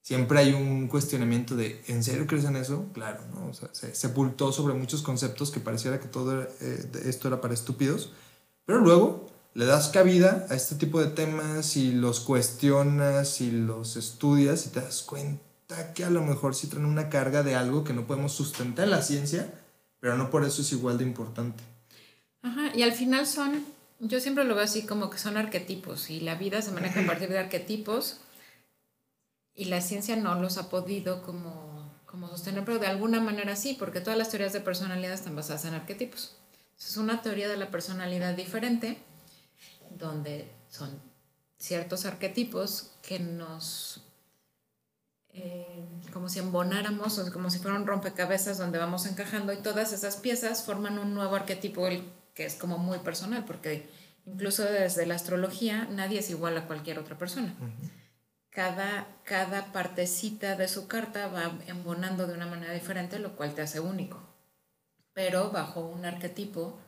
siempre 0.08 0.39
hay 0.39 0.54
un 0.54 0.88
cuestionamiento 0.88 1.58
de, 1.58 1.84
¿en 1.88 2.01
serio 2.01 2.27
crees 2.27 2.46
en 2.46 2.56
eso? 2.56 2.86
Claro, 2.94 3.20
¿no? 3.36 3.51
Se 3.54 3.94
sepultó 3.94 4.54
sobre 4.54 4.74
muchos 4.74 5.01
conceptos 5.01 5.51
que 5.51 5.60
pareciera 5.60 6.00
que 6.00 6.08
todo 6.08 6.44
eh, 6.44 6.92
esto 7.04 7.27
era 7.27 7.42
para 7.42 7.54
estúpidos, 7.54 8.13
pero 8.66 8.80
luego 8.80 9.27
le 9.54 9.66
das 9.66 9.89
cabida 9.89 10.48
a 10.50 10.56
este 10.56 10.75
tipo 10.75 11.01
de 11.01 11.08
temas 11.08 11.75
y 11.75 11.92
los 11.92 12.22
cuestionas 12.22 13.42
y 13.42 13.51
los 13.51 13.98
estudias 13.98 14.66
y 14.68 14.70
te 14.70 14.80
das 14.80 15.01
cuenta 15.01 15.44
que 15.93 16.05
a 16.05 16.09
lo 16.09 16.21
mejor 16.21 16.55
sí 16.55 16.67
traen 16.67 16.86
una 16.86 17.09
carga 17.09 17.43
de 17.43 17.55
algo 17.55 17.83
que 17.83 17.93
no 17.93 18.07
podemos 18.07 18.31
sustentar 18.31 18.86
en 18.86 18.91
la 18.91 19.01
ciencia, 19.01 19.53
pero 20.00 20.17
no 20.17 20.29
por 20.29 20.45
eso 20.45 20.62
es 20.62 20.71
igual 20.71 20.97
de 20.97 21.03
importante. 21.03 21.63
Ajá, 22.41 22.71
y 22.75 22.83
al 22.83 22.93
final 22.93 23.27
son, 23.27 23.65
yo 24.00 24.19
siempre 24.19 24.45
lo 24.45 24.55
veo 24.55 24.63
así 24.63 24.86
como 24.86 25.09
que 25.09 25.17
son 25.17 25.38
arquetipos 25.38 26.09
y 26.09 26.21
la 26.21 26.36
vida 26.36 26.62
se 26.62 26.71
maneja 26.71 27.01
a 27.01 27.05
partir 27.05 27.29
de 27.29 27.39
arquetipos 27.39 28.21
y 29.53 29.65
la 29.65 29.81
ciencia 29.81 30.15
no 30.15 30.36
los 30.36 30.57
ha 30.57 30.69
podido 30.69 31.24
como, 31.24 31.91
como 32.05 32.29
sostener, 32.29 32.63
pero 32.63 32.79
de 32.79 32.88
alguna 32.88 33.19
manera 33.19 33.55
sí, 33.55 33.75
porque 33.77 34.00
todas 34.00 34.17
las 34.17 34.29
teorías 34.29 34.53
de 34.53 34.62
personalidad 34.62 35.13
están 35.13 35.36
basadas 35.36 35.65
en 35.65 35.74
arquetipos. 35.74 36.38
Es 36.79 36.95
una 36.95 37.21
teoría 37.21 37.50
de 37.50 37.57
la 37.57 37.71
personalidad 37.71 38.36
diferente, 38.36 39.00
donde 39.97 40.50
son 40.69 41.01
ciertos 41.57 42.05
arquetipos 42.05 42.91
que 43.01 43.19
nos, 43.19 44.03
eh, 45.38 45.86
como 46.12 46.29
si 46.29 46.39
embonáramos, 46.39 47.20
o 47.20 47.32
como 47.32 47.51
si 47.51 47.60
fuera 47.60 47.77
un 47.77 47.86
rompecabezas 47.86 48.58
donde 48.58 48.79
vamos 48.79 49.06
encajando 49.06 49.53
y 49.53 49.58
todas 49.58 49.94
esas 49.94 50.17
piezas 50.17 50.63
forman 50.63 50.98
un 50.98 51.13
nuevo 51.13 51.36
arquetipo 51.36 51.88
que 52.34 52.46
es 52.46 52.56
como 52.56 52.79
muy 52.79 52.98
personal, 53.00 53.46
porque 53.46 53.88
incluso 54.25 54.63
desde 54.63 55.06
la 55.06 55.15
astrología 55.15 55.88
nadie 55.91 56.20
es 56.20 56.29
igual 56.32 56.58
a 56.58 56.65
cualquier 56.65 56.98
otra 56.98 57.17
persona. 57.17 57.53
Cada, 58.50 59.08
cada 59.24 59.72
partecita 59.72 60.56
de 60.56 60.67
su 60.67 60.88
carta 60.88 61.27
va 61.27 61.56
embonando 61.67 62.25
de 62.25 62.34
una 62.34 62.48
manera 62.48 62.74
diferente, 62.74 63.20
lo 63.20 63.36
cual 63.36 63.53
te 63.53 63.62
hace 63.62 63.79
único, 63.79 64.20
pero 65.13 65.51
bajo 65.51 65.82
un 65.82 66.06
arquetipo 66.06 66.79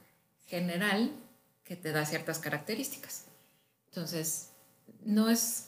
general 0.47 1.11
que 1.63 1.75
te 1.75 1.91
da 1.91 2.03
ciertas 2.03 2.39
características. 2.39 3.25
Entonces, 3.89 4.49
no 5.05 5.29
es, 5.29 5.67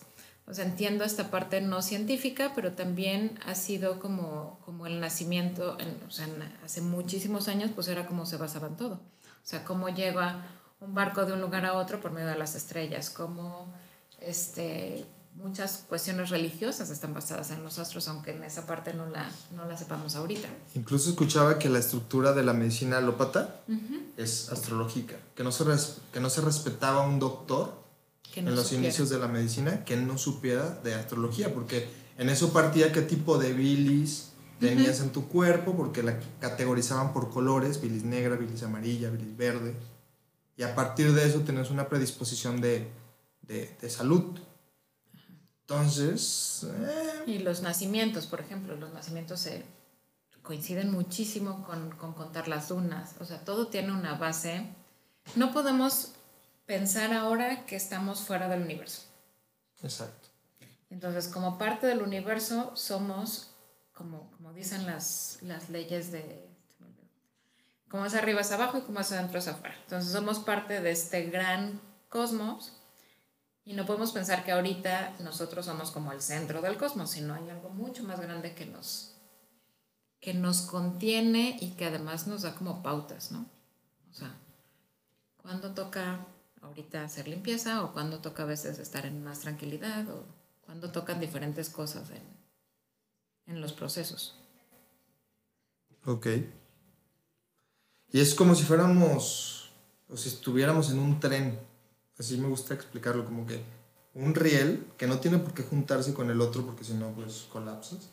o 0.51 0.53
sea, 0.53 0.65
entiendo 0.65 1.05
esta 1.05 1.31
parte 1.31 1.61
no 1.61 1.81
científica, 1.81 2.51
pero 2.53 2.73
también 2.73 3.39
ha 3.47 3.55
sido 3.55 4.01
como, 4.01 4.59
como 4.65 4.85
el 4.85 4.99
nacimiento, 4.99 5.77
o 6.05 6.11
sea, 6.11 6.27
hace 6.61 6.81
muchísimos 6.81 7.47
años, 7.47 7.71
pues 7.73 7.87
era 7.87 8.05
como 8.05 8.25
se 8.25 8.35
basaban 8.35 8.75
todo. 8.75 8.95
O 8.95 9.45
sea, 9.45 9.63
cómo 9.63 9.87
llega 9.87 10.45
un 10.81 10.93
barco 10.93 11.25
de 11.25 11.31
un 11.31 11.39
lugar 11.39 11.65
a 11.65 11.73
otro 11.73 12.01
por 12.01 12.11
medio 12.11 12.27
de 12.27 12.37
las 12.37 12.55
estrellas, 12.55 13.09
cómo 13.09 13.73
este, 14.19 15.05
muchas 15.35 15.85
cuestiones 15.87 16.29
religiosas 16.29 16.89
están 16.89 17.13
basadas 17.13 17.51
en 17.51 17.63
los 17.63 17.79
astros, 17.79 18.09
aunque 18.09 18.31
en 18.31 18.43
esa 18.43 18.67
parte 18.67 18.93
no 18.93 19.05
la, 19.05 19.31
no 19.55 19.63
la 19.63 19.77
sepamos 19.77 20.17
ahorita. 20.17 20.49
Incluso 20.75 21.11
escuchaba 21.11 21.59
que 21.59 21.69
la 21.69 21.79
estructura 21.79 22.33
de 22.33 22.43
la 22.43 22.51
medicina 22.51 22.97
alópata 22.97 23.61
es 24.17 24.51
astrológica, 24.51 25.15
que 25.33 25.45
no, 25.45 25.53
se 25.53 25.63
que 26.11 26.19
no 26.19 26.29
se 26.29 26.41
respetaba 26.41 27.07
un 27.07 27.19
doctor 27.19 27.80
en 28.35 28.55
los 28.55 28.71
inicios 28.71 29.09
de 29.09 29.19
la 29.19 29.27
medicina 29.27 29.83
que 29.83 29.97
no 29.97 30.17
supiera 30.17 30.69
de 30.83 30.93
astrología, 30.95 31.53
porque 31.53 31.89
en 32.17 32.29
eso 32.29 32.53
partía 32.53 32.91
qué 32.91 33.01
tipo 33.01 33.37
de 33.37 33.53
bilis 33.53 34.31
tenías 34.59 34.99
en 34.99 35.11
tu 35.11 35.27
cuerpo, 35.27 35.75
porque 35.75 36.03
la 36.03 36.19
categorizaban 36.39 37.13
por 37.13 37.31
colores, 37.31 37.81
bilis 37.81 38.03
negra, 38.03 38.35
bilis 38.35 38.63
amarilla, 38.63 39.09
bilis 39.09 39.35
verde, 39.35 39.75
y 40.55 40.63
a 40.63 40.75
partir 40.75 41.13
de 41.13 41.27
eso 41.27 41.39
tenías 41.41 41.71
una 41.71 41.89
predisposición 41.89 42.61
de, 42.61 42.87
de, 43.41 43.75
de 43.81 43.89
salud. 43.89 44.39
Entonces... 45.61 46.67
Eh. 46.67 47.23
Y 47.27 47.39
los 47.39 47.61
nacimientos, 47.61 48.27
por 48.27 48.41
ejemplo, 48.41 48.75
los 48.75 48.93
nacimientos 48.93 49.39
se 49.39 49.63
coinciden 50.41 50.91
muchísimo 50.91 51.63
con, 51.65 51.91
con 51.91 52.13
contar 52.13 52.47
las 52.47 52.69
lunas. 52.69 53.15
O 53.19 53.25
sea, 53.25 53.39
todo 53.43 53.67
tiene 53.67 53.93
una 53.93 54.15
base. 54.15 54.67
No 55.35 55.53
podemos 55.53 56.13
pensar 56.71 57.11
ahora 57.11 57.65
que 57.65 57.75
estamos 57.75 58.21
fuera 58.21 58.47
del 58.47 58.61
universo. 58.61 59.01
Exacto. 59.83 60.29
Entonces, 60.89 61.27
como 61.27 61.57
parte 61.57 61.85
del 61.85 62.01
universo, 62.01 62.71
somos, 62.77 63.53
como, 63.93 64.31
como 64.31 64.53
dicen 64.53 64.85
las, 64.85 65.39
las 65.41 65.69
leyes 65.69 66.13
de... 66.13 66.49
Como 67.89 68.05
es 68.05 68.15
arriba 68.15 68.39
es 68.39 68.53
abajo 68.53 68.77
y 68.77 68.83
como 68.83 69.01
es 69.01 69.11
adentro 69.11 69.39
es 69.39 69.49
afuera. 69.49 69.75
Entonces, 69.83 70.13
somos 70.13 70.39
parte 70.39 70.79
de 70.79 70.91
este 70.91 71.23
gran 71.23 71.81
cosmos 72.07 72.71
y 73.65 73.73
no 73.73 73.85
podemos 73.85 74.13
pensar 74.13 74.45
que 74.45 74.53
ahorita 74.53 75.17
nosotros 75.19 75.65
somos 75.65 75.91
como 75.91 76.13
el 76.13 76.21
centro 76.21 76.61
del 76.61 76.77
cosmos, 76.77 77.11
sino 77.11 77.33
hay 77.33 77.49
algo 77.49 77.67
mucho 77.67 78.05
más 78.05 78.21
grande 78.21 78.55
que 78.55 78.65
nos, 78.65 79.17
que 80.21 80.33
nos 80.33 80.61
contiene 80.61 81.57
y 81.59 81.71
que 81.71 81.87
además 81.87 82.27
nos 82.27 82.43
da 82.43 82.55
como 82.55 82.81
pautas, 82.81 83.33
¿no? 83.33 83.45
O 84.09 84.13
sea, 84.13 84.33
cuando 85.41 85.73
toca 85.73 86.27
ahorita 86.61 87.03
hacer 87.03 87.27
limpieza 87.27 87.83
o 87.83 87.93
cuando 87.93 88.19
toca 88.19 88.43
a 88.43 88.45
veces 88.45 88.79
estar 88.79 89.05
en 89.05 89.23
más 89.23 89.39
tranquilidad 89.39 90.09
o 90.09 90.23
cuando 90.61 90.91
tocan 90.91 91.19
diferentes 91.19 91.69
cosas 91.69 92.09
en, 92.11 93.53
en 93.53 93.61
los 93.61 93.73
procesos. 93.73 94.35
Ok. 96.05 96.27
Y 98.13 98.19
es 98.19 98.35
como 98.35 98.55
si 98.55 98.63
fuéramos, 98.63 99.71
o 100.09 100.17
si 100.17 100.29
estuviéramos 100.29 100.91
en 100.91 100.99
un 100.99 101.19
tren 101.19 101.71
así 102.21 102.37
me 102.37 102.47
gusta 102.47 102.73
explicarlo, 102.73 103.25
como 103.25 103.45
que 103.45 103.61
un 104.13 104.35
riel 104.35 104.85
que 104.97 105.07
no 105.07 105.19
tiene 105.19 105.39
por 105.39 105.53
qué 105.53 105.63
juntarse 105.63 106.13
con 106.13 106.29
el 106.29 106.39
otro 106.39 106.65
porque 106.65 106.83
si 106.83 106.93
no, 106.93 107.11
pues 107.13 107.47
colapsas. 107.51 108.09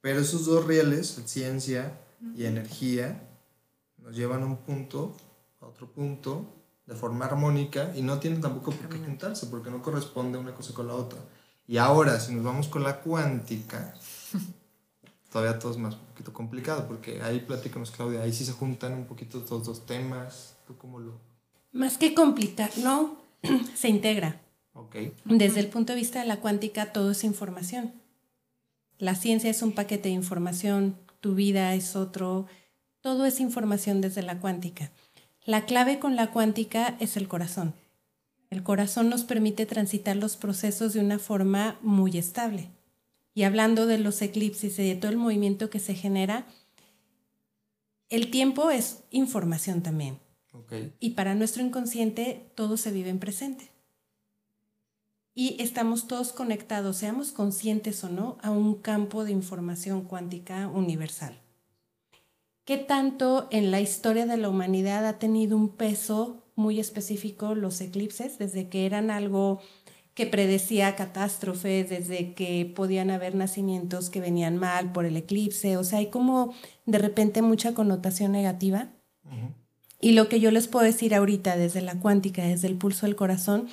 Pero 0.00 0.20
esos 0.20 0.46
dos 0.46 0.66
rieles, 0.66 1.20
ciencia 1.26 2.00
y 2.36 2.44
energía, 2.44 3.28
nos 3.98 4.16
llevan 4.16 4.42
a 4.42 4.46
un 4.46 4.58
punto, 4.58 5.16
a 5.60 5.66
otro 5.66 5.90
punto, 5.90 6.46
de 6.90 6.96
forma 6.96 7.24
armónica 7.24 7.92
y 7.94 8.02
no 8.02 8.18
tienen 8.18 8.40
tampoco 8.40 8.72
por 8.72 8.88
qué 8.88 8.98
juntarse 8.98 9.46
porque 9.46 9.70
no 9.70 9.80
corresponde 9.80 10.38
una 10.38 10.52
cosa 10.52 10.74
con 10.74 10.88
la 10.88 10.94
otra. 10.94 11.20
Y 11.68 11.76
ahora, 11.76 12.18
si 12.18 12.34
nos 12.34 12.44
vamos 12.44 12.66
con 12.66 12.82
la 12.82 13.00
cuántica, 13.00 13.94
todavía 15.32 15.56
todo 15.60 15.70
es 15.70 15.78
más 15.78 15.94
un 15.94 16.06
poquito 16.06 16.32
complicado 16.32 16.88
porque 16.88 17.22
ahí 17.22 17.38
platicamos, 17.38 17.92
Claudia, 17.92 18.22
ahí 18.22 18.32
sí 18.32 18.44
se 18.44 18.52
juntan 18.52 18.94
un 18.94 19.06
poquito 19.06 19.38
estos 19.38 19.64
dos 19.64 19.86
temas. 19.86 20.56
¿Tú 20.66 20.76
cómo 20.76 20.98
lo...? 20.98 21.12
Más 21.70 21.96
que 21.96 22.12
complicar, 22.12 22.70
no, 22.78 23.16
se 23.76 23.88
integra. 23.88 24.40
Desde 25.24 25.60
el 25.60 25.68
punto 25.68 25.92
de 25.92 25.98
vista 26.00 26.20
de 26.20 26.26
la 26.26 26.40
cuántica, 26.40 26.92
todo 26.92 27.12
es 27.12 27.22
información. 27.22 27.92
La 28.98 29.14
ciencia 29.14 29.48
es 29.48 29.62
un 29.62 29.72
paquete 29.72 30.08
de 30.08 30.14
información, 30.14 30.96
tu 31.20 31.34
vida 31.36 31.74
es 31.74 31.94
otro, 31.94 32.46
todo 33.00 33.26
es 33.26 33.38
información 33.38 34.00
desde 34.00 34.22
la 34.22 34.40
cuántica. 34.40 34.90
La 35.46 35.64
clave 35.64 35.98
con 35.98 36.16
la 36.16 36.30
cuántica 36.32 36.96
es 37.00 37.16
el 37.16 37.26
corazón. 37.26 37.72
El 38.50 38.62
corazón 38.62 39.08
nos 39.08 39.24
permite 39.24 39.64
transitar 39.64 40.16
los 40.16 40.36
procesos 40.36 40.92
de 40.92 41.00
una 41.00 41.18
forma 41.18 41.78
muy 41.80 42.18
estable. 42.18 42.68
Y 43.32 43.44
hablando 43.44 43.86
de 43.86 43.96
los 43.96 44.20
eclipses 44.20 44.78
y 44.78 44.86
de 44.86 44.96
todo 44.96 45.10
el 45.10 45.16
movimiento 45.16 45.70
que 45.70 45.78
se 45.78 45.94
genera, 45.94 46.46
el 48.10 48.30
tiempo 48.30 48.70
es 48.70 49.04
información 49.10 49.82
también. 49.82 50.18
Y 50.98 51.10
para 51.10 51.34
nuestro 51.34 51.62
inconsciente 51.62 52.50
todo 52.54 52.76
se 52.76 52.92
vive 52.92 53.08
en 53.08 53.18
presente. 53.18 53.70
Y 55.34 55.56
estamos 55.62 56.06
todos 56.06 56.32
conectados, 56.32 56.98
seamos 56.98 57.32
conscientes 57.32 58.04
o 58.04 58.10
no, 58.10 58.36
a 58.42 58.50
un 58.50 58.74
campo 58.74 59.24
de 59.24 59.32
información 59.32 60.02
cuántica 60.02 60.68
universal. 60.68 61.40
¿Qué 62.64 62.76
tanto 62.78 63.48
en 63.50 63.70
la 63.70 63.80
historia 63.80 64.26
de 64.26 64.36
la 64.36 64.48
humanidad 64.48 65.06
ha 65.06 65.18
tenido 65.18 65.56
un 65.56 65.70
peso 65.70 66.44
muy 66.54 66.78
específico 66.78 67.54
los 67.54 67.80
eclipses, 67.80 68.38
desde 68.38 68.68
que 68.68 68.86
eran 68.86 69.10
algo 69.10 69.60
que 70.14 70.26
predecía 70.26 70.96
catástrofes, 70.96 71.88
desde 71.88 72.34
que 72.34 72.70
podían 72.74 73.10
haber 73.10 73.34
nacimientos 73.34 74.10
que 74.10 74.20
venían 74.20 74.56
mal 74.56 74.92
por 74.92 75.04
el 75.04 75.16
eclipse? 75.16 75.76
O 75.76 75.84
sea, 75.84 76.00
hay 76.00 76.10
como 76.10 76.54
de 76.86 76.98
repente 76.98 77.42
mucha 77.42 77.74
connotación 77.74 78.32
negativa. 78.32 78.92
Y 80.00 80.12
lo 80.12 80.28
que 80.28 80.40
yo 80.40 80.50
les 80.50 80.66
puedo 80.66 80.84
decir 80.84 81.14
ahorita 81.14 81.56
desde 81.56 81.82
la 81.82 81.98
cuántica, 81.98 82.42
desde 82.42 82.68
el 82.68 82.76
pulso 82.76 83.06
del 83.06 83.16
corazón, 83.16 83.68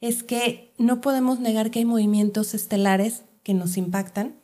es 0.00 0.22
que 0.22 0.72
no 0.78 1.00
podemos 1.00 1.40
negar 1.40 1.70
que 1.70 1.80
hay 1.80 1.84
movimientos 1.84 2.54
estelares 2.54 3.24
que 3.42 3.54
nos 3.54 3.76
impactan, 3.76 4.40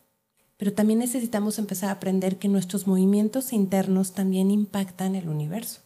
pero 0.61 0.75
también 0.75 0.99
necesitamos 0.99 1.59
empezar 1.59 1.89
a 1.89 1.93
aprender 1.93 2.37
que 2.37 2.47
nuestros 2.47 2.87
movimientos 2.87 3.55
internos 3.55 4.13
también 4.13 4.51
impactan 4.51 5.15
el 5.15 5.31
universo. 5.31 5.81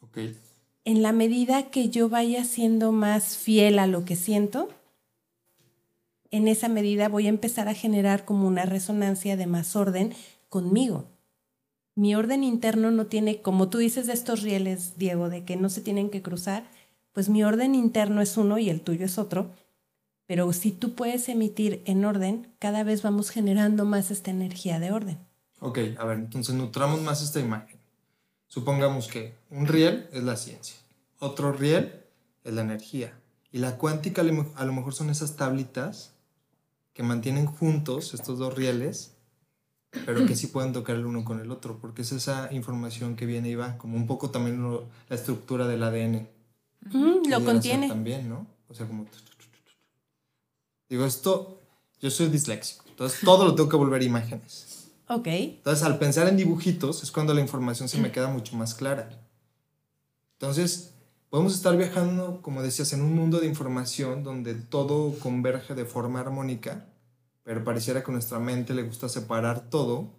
Ok. 0.00 0.20
En 0.86 1.02
la 1.02 1.12
medida 1.12 1.68
que 1.68 1.90
yo 1.90 2.08
vaya 2.08 2.44
siendo 2.44 2.90
más 2.90 3.36
fiel 3.36 3.78
a 3.78 3.86
lo 3.86 4.06
que 4.06 4.16
siento, 4.16 4.70
en 6.30 6.48
esa 6.48 6.70
medida 6.70 7.10
voy 7.10 7.26
a 7.26 7.28
empezar 7.28 7.68
a 7.68 7.74
generar 7.74 8.24
como 8.24 8.48
una 8.48 8.64
resonancia 8.64 9.36
de 9.36 9.46
más 9.46 9.76
orden 9.76 10.14
conmigo. 10.48 11.04
Mi 11.94 12.14
orden 12.14 12.42
interno 12.42 12.90
no 12.90 13.04
tiene, 13.04 13.42
como 13.42 13.68
tú 13.68 13.76
dices 13.76 14.06
de 14.06 14.14
estos 14.14 14.40
rieles, 14.40 14.96
Diego, 14.96 15.28
de 15.28 15.44
que 15.44 15.56
no 15.56 15.68
se 15.68 15.82
tienen 15.82 16.08
que 16.08 16.22
cruzar, 16.22 16.64
pues 17.12 17.28
mi 17.28 17.44
orden 17.44 17.74
interno 17.74 18.22
es 18.22 18.38
uno 18.38 18.56
y 18.56 18.70
el 18.70 18.80
tuyo 18.80 19.04
es 19.04 19.18
otro, 19.18 19.50
pero 20.28 20.52
si 20.52 20.72
tú 20.72 20.94
puedes 20.94 21.26
emitir 21.30 21.82
en 21.86 22.04
orden, 22.04 22.52
cada 22.58 22.84
vez 22.84 23.02
vamos 23.02 23.30
generando 23.30 23.86
más 23.86 24.10
esta 24.10 24.30
energía 24.30 24.78
de 24.78 24.92
orden. 24.92 25.18
Ok, 25.58 25.78
a 25.98 26.04
ver, 26.04 26.18
entonces 26.18 26.54
nutramos 26.54 27.00
más 27.00 27.22
esta 27.22 27.40
imagen. 27.40 27.80
Supongamos 28.46 29.08
que 29.08 29.34
un 29.50 29.66
riel 29.66 30.06
es 30.12 30.22
la 30.22 30.36
ciencia, 30.36 30.76
otro 31.18 31.52
riel 31.52 32.04
es 32.44 32.52
la 32.52 32.60
energía. 32.60 33.18
Y 33.50 33.58
la 33.58 33.78
cuántica 33.78 34.20
a 34.20 34.64
lo 34.66 34.72
mejor 34.74 34.92
son 34.92 35.08
esas 35.08 35.36
tablitas 35.36 36.12
que 36.92 37.02
mantienen 37.02 37.46
juntos 37.46 38.12
estos 38.12 38.38
dos 38.38 38.54
rieles, 38.54 39.14
pero 40.04 40.26
que 40.26 40.36
sí 40.36 40.48
pueden 40.48 40.74
tocar 40.74 40.96
el 40.96 41.06
uno 41.06 41.24
con 41.24 41.40
el 41.40 41.50
otro, 41.50 41.78
porque 41.78 42.02
es 42.02 42.12
esa 42.12 42.52
información 42.52 43.16
que 43.16 43.24
viene 43.24 43.48
y 43.48 43.54
va, 43.54 43.78
como 43.78 43.96
un 43.96 44.06
poco 44.06 44.28
también 44.28 44.62
la 45.08 45.16
estructura 45.16 45.66
del 45.66 45.82
ADN. 45.82 46.28
lo 47.30 47.44
contiene. 47.46 47.88
También, 47.88 48.28
¿no? 48.28 48.46
O 48.68 48.74
sea, 48.74 48.86
como 48.86 49.06
Digo, 50.88 51.04
esto, 51.04 51.60
yo 52.00 52.10
soy 52.10 52.28
disléxico, 52.28 52.84
entonces 52.88 53.20
todo 53.24 53.44
lo 53.44 53.54
tengo 53.54 53.68
que 53.68 53.76
volver 53.76 54.02
imágenes. 54.02 54.90
Ok. 55.08 55.26
Entonces, 55.26 55.84
al 55.84 55.98
pensar 55.98 56.28
en 56.28 56.36
dibujitos 56.36 57.02
es 57.02 57.10
cuando 57.10 57.34
la 57.34 57.40
información 57.40 57.88
se 57.88 57.98
me 57.98 58.12
queda 58.12 58.28
mucho 58.28 58.56
más 58.56 58.74
clara. 58.74 59.08
Entonces, 60.34 60.94
podemos 61.30 61.54
estar 61.54 61.76
viajando, 61.76 62.40
como 62.42 62.62
decías, 62.62 62.92
en 62.92 63.02
un 63.02 63.14
mundo 63.14 63.40
de 63.40 63.46
información 63.46 64.22
donde 64.22 64.54
todo 64.54 65.18
converge 65.18 65.74
de 65.74 65.84
forma 65.84 66.20
armónica, 66.20 66.86
pero 67.42 67.64
pareciera 67.64 68.04
que 68.04 68.10
a 68.10 68.14
nuestra 68.14 68.38
mente 68.38 68.74
le 68.74 68.82
gusta 68.82 69.08
separar 69.08 69.70
todo 69.70 70.10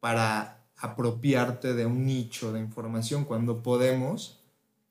para 0.00 0.66
apropiarte 0.76 1.74
de 1.74 1.86
un 1.86 2.06
nicho 2.06 2.52
de 2.52 2.60
información 2.60 3.24
cuando 3.24 3.62
podemos 3.62 4.40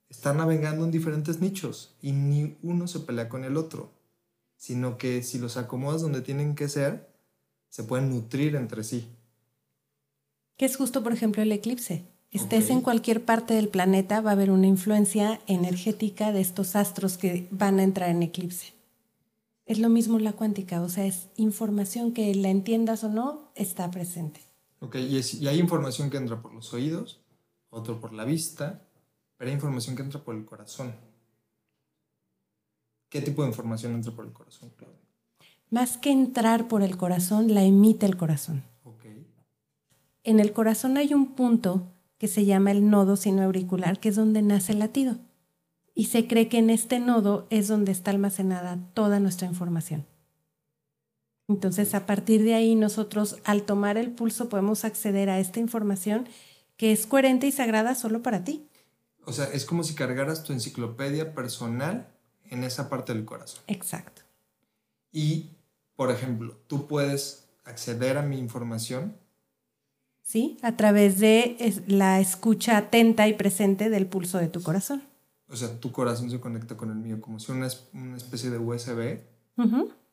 estar 0.10 0.36
navegando 0.36 0.86
en 0.86 0.92
diferentes 0.92 1.42
nichos 1.42 1.96
y 2.02 2.12
ni 2.12 2.58
uno 2.62 2.88
se 2.88 3.00
pelea 3.00 3.28
con 3.28 3.44
el 3.44 3.58
otro 3.58 3.92
sino 4.62 5.00
que 5.00 5.24
si 5.24 5.40
los 5.40 5.58
acomodas 5.58 6.04
donde 6.04 6.22
tienen 6.22 6.54
que 6.54 6.70
ser, 6.70 7.10
se 7.70 7.84
pueden 7.84 8.12
nutrir 8.12 8.56
entre 8.56 8.84
sí. 8.84 9.08
Que 10.56 10.66
es 10.66 10.78
justo, 10.78 11.02
por 11.02 11.14
ejemplo, 11.14 11.42
el 11.42 11.52
eclipse. 11.52 12.06
Estés 12.30 12.70
en 12.70 12.82
cualquier 12.82 13.26
parte 13.26 13.56
del 13.56 13.70
planeta, 13.70 14.22
va 14.22 14.30
a 14.30 14.34
haber 14.34 14.52
una 14.52 14.68
influencia 14.68 15.42
energética 15.48 16.32
de 16.32 16.42
estos 16.42 16.76
astros 16.76 17.18
que 17.18 17.48
van 17.50 17.80
a 17.80 17.84
entrar 17.84 18.12
en 18.12 18.22
eclipse. 18.22 18.76
Es 19.66 19.80
lo 19.80 19.90
mismo 19.90 20.20
la 20.20 20.34
cuántica, 20.34 20.84
o 20.84 20.90
sea, 20.90 21.08
es 21.08 21.30
información 21.38 22.14
que 22.14 22.36
la 22.36 22.50
entiendas 22.50 23.04
o 23.04 23.10
no, 23.10 23.50
está 23.56 23.90
presente. 23.90 24.42
Ok, 24.80 24.98
y, 24.98 25.20
y 25.40 25.48
hay 25.48 25.60
información 25.60 26.12
que 26.12 26.18
entra 26.18 26.40
por 26.40 26.54
los 26.54 26.72
oídos, 26.72 27.20
otro 27.72 28.00
por 28.00 28.14
la 28.14 28.26
vista, 28.26 28.84
pero 29.38 29.50
hay 29.50 29.56
información 29.56 29.96
que 29.96 30.04
entra 30.04 30.24
por 30.24 30.36
el 30.36 30.46
corazón. 30.46 30.94
¿Qué 33.12 33.20
tipo 33.20 33.42
de 33.42 33.50
información 33.50 33.94
entra 33.94 34.14
por 34.14 34.26
el 34.26 34.32
corazón, 34.32 34.72
Claudia? 34.78 34.98
Más 35.70 35.98
que 35.98 36.12
entrar 36.12 36.70
por 36.70 36.82
el 36.82 36.96
corazón, 36.96 37.54
la 37.54 37.62
emite 37.62 38.06
el 38.06 38.16
corazón. 38.16 38.64
Okay. 38.86 39.28
En 40.24 40.40
el 40.40 40.54
corazón 40.54 40.96
hay 40.96 41.14
un 41.14 41.34
punto 41.36 41.92
que 42.18 42.30
se 42.30 42.46
llama 42.46 42.72
el 42.72 42.90
nodo 42.90 43.18
sinoauricular, 43.18 44.00
que 44.00 44.10
es 44.10 44.16
donde 44.16 44.42
nace 44.42 44.72
el 44.72 44.80
latido. 44.80 45.18
Y 45.94 46.06
se 46.06 46.26
cree 46.26 46.48
que 46.48 46.60
en 46.60 46.70
este 46.70 47.02
nodo 47.02 47.48
es 47.50 47.68
donde 47.68 47.92
está 47.92 48.12
almacenada 48.12 48.80
toda 48.94 49.20
nuestra 49.20 49.46
información. 49.46 50.06
Entonces, 51.50 51.94
a 51.96 52.06
partir 52.06 52.46
de 52.46 52.54
ahí, 52.54 52.76
nosotros 52.76 53.40
al 53.44 53.64
tomar 53.64 53.98
el 53.98 54.12
pulso 54.12 54.48
podemos 54.48 54.86
acceder 54.86 55.30
a 55.30 55.40
esta 55.42 55.60
información 55.60 56.30
que 56.78 56.94
es 56.94 57.06
coherente 57.06 57.46
y 57.46 57.52
sagrada 57.52 57.94
solo 57.94 58.22
para 58.22 58.46
ti. 58.46 58.70
O 59.26 59.34
sea, 59.34 59.46
es 59.52 59.66
como 59.66 59.84
si 59.84 59.96
cargaras 59.96 60.46
tu 60.46 60.54
enciclopedia 60.54 61.36
personal 61.36 62.11
en 62.52 62.64
esa 62.64 62.90
parte 62.90 63.14
del 63.14 63.26
corazón. 63.26 63.64
Exacto. 63.66 64.22
Y, 65.12 65.50
por 65.96 66.12
ejemplo, 66.12 66.56
tú 66.68 66.86
puedes 66.88 67.50
acceder 67.64 68.18
a 68.18 68.22
mi 68.22 68.38
información. 68.38 69.16
Sí, 70.22 70.58
a 70.62 70.78
través 70.78 71.20
de 71.20 71.84
la 71.88 72.20
escucha 72.20 72.78
atenta 72.78 73.28
y 73.28 73.34
presente 73.34 73.90
del 73.90 74.06
pulso 74.06 74.38
de 74.38 74.48
tu 74.48 74.62
corazón. 74.62 75.02
O 75.48 75.56
sea, 75.56 75.80
tu 75.80 75.92
corazón 75.92 76.30
se 76.30 76.40
conecta 76.40 76.78
con 76.78 76.92
el 76.92 76.98
mío, 76.98 77.20
como 77.20 77.40
si 77.40 77.52
una, 77.52 77.68
una 77.94 78.18
especie 78.18 78.50
de 78.50 78.58
USB 78.58 79.20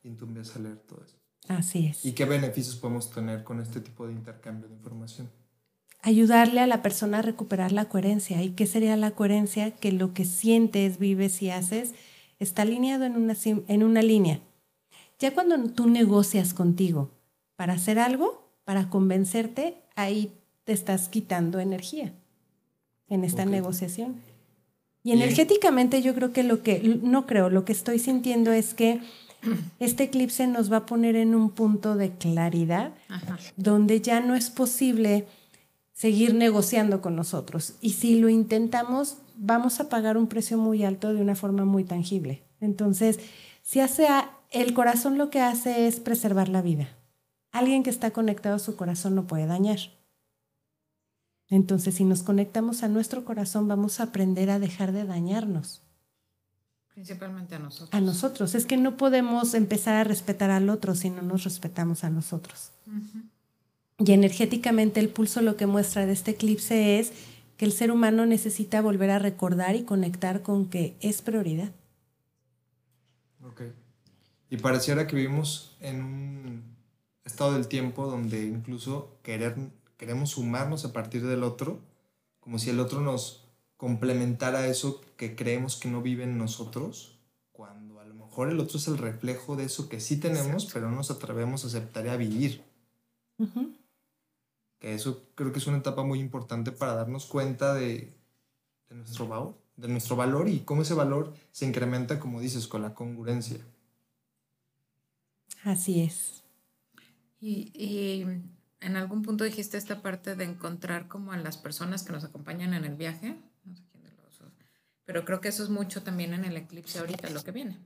y 0.03 0.11
tú 0.11 0.24
empiezas 0.24 0.57
a 0.57 0.59
leer 0.61 0.79
todo 0.79 1.03
eso. 1.05 1.16
Así 1.48 1.87
es. 1.87 2.05
¿Y 2.05 2.12
qué 2.12 2.24
beneficios 2.24 2.77
podemos 2.77 3.11
tener 3.11 3.44
con 3.44 3.61
este 3.61 3.81
tipo 3.81 4.07
de 4.07 4.12
intercambio 4.12 4.68
de 4.68 4.74
información? 4.74 5.31
Ayudarle 6.03 6.61
a 6.61 6.66
la 6.66 6.83
persona 6.83 7.18
a 7.18 7.22
recuperar 7.22 7.72
la 7.72 7.88
coherencia. 7.88 8.42
¿Y 8.42 8.51
qué 8.51 8.66
sería 8.66 8.96
la 8.96 9.12
coherencia? 9.12 9.70
Que 9.72 9.92
lo 9.92 10.12
que 10.12 10.24
sientes, 10.24 10.98
vives 10.98 11.40
y 11.42 11.51
haces 11.51 11.94
está 12.38 12.62
alineado 12.62 13.05
en 13.05 13.16
una, 13.16 13.37
en 13.44 13.83
una 13.83 14.03
línea. 14.03 14.40
Ya 15.18 15.35
cuando 15.35 15.59
tú 15.70 15.88
negocias 15.88 16.55
contigo 16.55 17.11
para 17.57 17.74
hacer 17.74 17.98
algo, 17.98 18.53
para 18.64 18.88
convencerte, 18.88 19.83
ahí 19.96 20.33
te 20.64 20.72
estás 20.72 21.09
quitando 21.09 21.59
energía 21.61 22.12
en 23.09 23.24
esta 23.24 23.44
negociación. 23.44 24.16
Y 25.03 25.12
energéticamente 25.12 26.03
yo 26.03 26.14
creo 26.14 26.33
que 26.33 26.42
lo 26.42 26.62
que, 26.62 27.01
no 27.03 27.27
creo, 27.27 27.48
lo 27.51 27.64
que 27.64 27.72
estoy 27.72 27.98
sintiendo 27.98 28.53
es 28.53 28.74
que 28.74 29.01
este 29.81 30.05
eclipse 30.05 30.46
nos 30.46 30.70
va 30.70 30.79
a 30.79 30.87
poner 30.87 31.16
en 31.16 31.35
un 31.35 31.51
punto 31.51 31.96
de 31.96 32.12
claridad 32.12 32.92
donde 33.57 34.01
ya 34.01 34.20
no 34.20 34.35
es 34.35 34.51
posible 34.51 35.27
seguir 35.94 36.35
negociando 36.35 37.01
con 37.01 37.16
nosotros. 37.16 37.74
Y 37.81 37.90
si 37.90 38.20
lo 38.20 38.29
intentamos, 38.29 39.16
vamos 39.38 39.81
a 39.81 39.88
pagar 39.88 40.16
un 40.16 40.27
precio 40.27 40.59
muy 40.59 40.85
alto 40.85 41.14
de 41.14 41.22
una 41.22 41.35
forma 41.35 41.64
muy 41.64 41.85
tangible. 41.85 42.42
Entonces, 42.61 43.20
si 43.62 43.81
hace 43.81 44.09
el 44.51 44.74
corazón 44.74 45.18
lo 45.18 45.31
que 45.31 45.40
hace 45.40 45.87
es 45.87 46.01
preservar 46.01 46.48
la 46.48 46.62
vida. 46.62 46.88
Alguien 47.53 47.83
que 47.83 47.90
está 47.90 48.11
conectado 48.11 48.57
a 48.57 48.61
su 48.61 48.77
corazón 48.77 49.14
no 49.14 49.27
puede 49.27 49.46
dañar. 49.46 49.79
Entonces, 51.48 51.94
si 51.94 52.05
nos 52.05 52.22
conectamos 52.22 52.83
a 52.83 52.88
nuestro 52.88 53.24
corazón, 53.24 53.68
vamos 53.68 54.01
a 54.01 54.05
aprender 54.05 54.51
a 54.51 54.59
dejar 54.59 54.92
de 54.92 55.05
dañarnos. 55.05 55.83
Principalmente 56.92 57.55
a 57.55 57.59
nosotros. 57.59 57.88
A 57.92 58.01
nosotros. 58.01 58.55
Es 58.55 58.66
que 58.66 58.77
no 58.77 58.96
podemos 58.96 59.55
empezar 59.55 59.94
a 59.94 60.05
respetar 60.05 60.51
al 60.51 60.68
otro 60.68 60.94
si 60.94 61.11
no 61.11 61.22
nos 61.22 61.44
respetamos 61.44 62.05
a 62.05 62.11
nosotros. 62.11 62.72
Y 63.98 64.12
energéticamente 64.12 65.01
el 65.01 65.09
pulso 65.09 65.40
lo 65.40 65.57
que 65.57 65.66
muestra 65.66 66.07
de 66.07 66.12
este 66.12 66.33
eclipse 66.33 66.98
es 66.98 67.12
que 67.58 67.64
el 67.64 67.72
ser 67.72 67.90
humano 67.90 68.24
necesita 68.24 68.80
volver 68.80 69.10
a 69.10 69.18
recordar 69.18 69.74
y 69.74 69.82
conectar 69.82 70.42
con 70.42 70.70
que 70.70 70.96
es 71.00 71.22
prioridad. 71.22 71.72
Ok. 73.44 73.62
Y 74.48 74.58
pareciera 74.58 75.08
que 75.08 75.16
vivimos 75.16 75.76
en 75.80 76.02
un 76.02 76.62
estado 77.24 77.54
del 77.54 77.66
tiempo 77.66 78.06
donde 78.06 78.46
incluso 78.46 79.18
querer, 79.22 79.56
queremos 79.96 80.30
sumarnos 80.30 80.84
a 80.84 80.92
partir 80.92 81.26
del 81.26 81.42
otro, 81.42 81.80
como 82.38 82.60
si 82.60 82.70
el 82.70 82.78
otro 82.78 83.00
nos 83.00 83.44
complementara 83.76 84.68
eso 84.68 85.00
que 85.16 85.34
creemos 85.34 85.76
que 85.76 85.90
no 85.90 86.00
vive 86.00 86.24
en 86.24 86.38
nosotros, 86.38 87.18
cuando 87.50 87.98
a 87.98 88.04
lo 88.04 88.14
mejor 88.14 88.50
el 88.50 88.60
otro 88.60 88.78
es 88.78 88.86
el 88.86 88.98
reflejo 88.98 89.56
de 89.56 89.64
eso 89.64 89.88
que 89.88 90.00
sí 90.00 90.18
tenemos, 90.18 90.70
pero 90.72 90.88
no 90.88 90.96
nos 90.96 91.10
atrevemos 91.10 91.64
a 91.64 91.66
aceptar 91.66 92.06
y 92.06 92.08
a 92.08 92.16
vivir 92.16 92.62
que 94.78 94.94
eso 94.94 95.28
creo 95.34 95.52
que 95.52 95.58
es 95.58 95.66
una 95.66 95.78
etapa 95.78 96.02
muy 96.02 96.20
importante 96.20 96.72
para 96.72 96.94
darnos 96.94 97.26
cuenta 97.26 97.74
de, 97.74 98.14
nuestro, 98.90 99.26
valor, 99.26 99.58
de 99.76 99.88
nuestro 99.88 100.16
valor 100.16 100.48
y 100.48 100.60
cómo 100.60 100.82
ese 100.82 100.94
valor 100.94 101.34
se 101.50 101.66
incrementa, 101.66 102.20
como 102.20 102.40
dices, 102.40 102.68
con 102.68 102.82
la 102.82 102.94
congruencia. 102.94 103.58
Así 105.64 106.02
es. 106.02 106.42
Y, 107.40 108.24
en 108.80 108.96
algún 108.96 109.22
punto 109.22 109.42
dijiste 109.42 109.76
esta 109.76 110.02
parte 110.02 110.36
de 110.36 110.44
encontrar 110.44 111.08
como 111.08 111.32
a 111.32 111.36
las 111.36 111.56
personas 111.56 112.04
que 112.04 112.12
nos 112.12 112.24
acompañan 112.24 112.74
en 112.74 112.84
el 112.84 112.94
viaje, 112.94 113.36
no 113.64 113.74
sé 113.74 113.82
quién 113.90 114.04
de 114.04 114.10
los 114.22 114.40
pero 115.04 115.24
creo 115.24 115.40
que 115.40 115.48
eso 115.48 115.64
es 115.64 115.68
mucho 115.68 116.04
también 116.04 116.32
en 116.32 116.44
el 116.44 116.56
eclipse 116.56 117.00
ahorita, 117.00 117.28
lo 117.30 117.42
que 117.42 117.50
viene, 117.50 117.76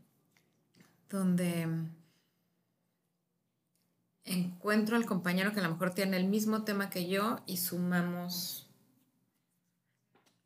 donde 1.09 1.67
encuentro 4.25 4.97
al 4.97 5.07
compañero 5.07 5.53
que 5.53 5.61
a 5.61 5.63
lo 5.63 5.71
mejor 5.71 5.95
tiene 5.95 6.17
el 6.17 6.27
mismo 6.27 6.65
tema 6.65 6.91
que 6.91 7.09
yo 7.09 7.41
y 7.47 7.57
sumamos 7.57 8.69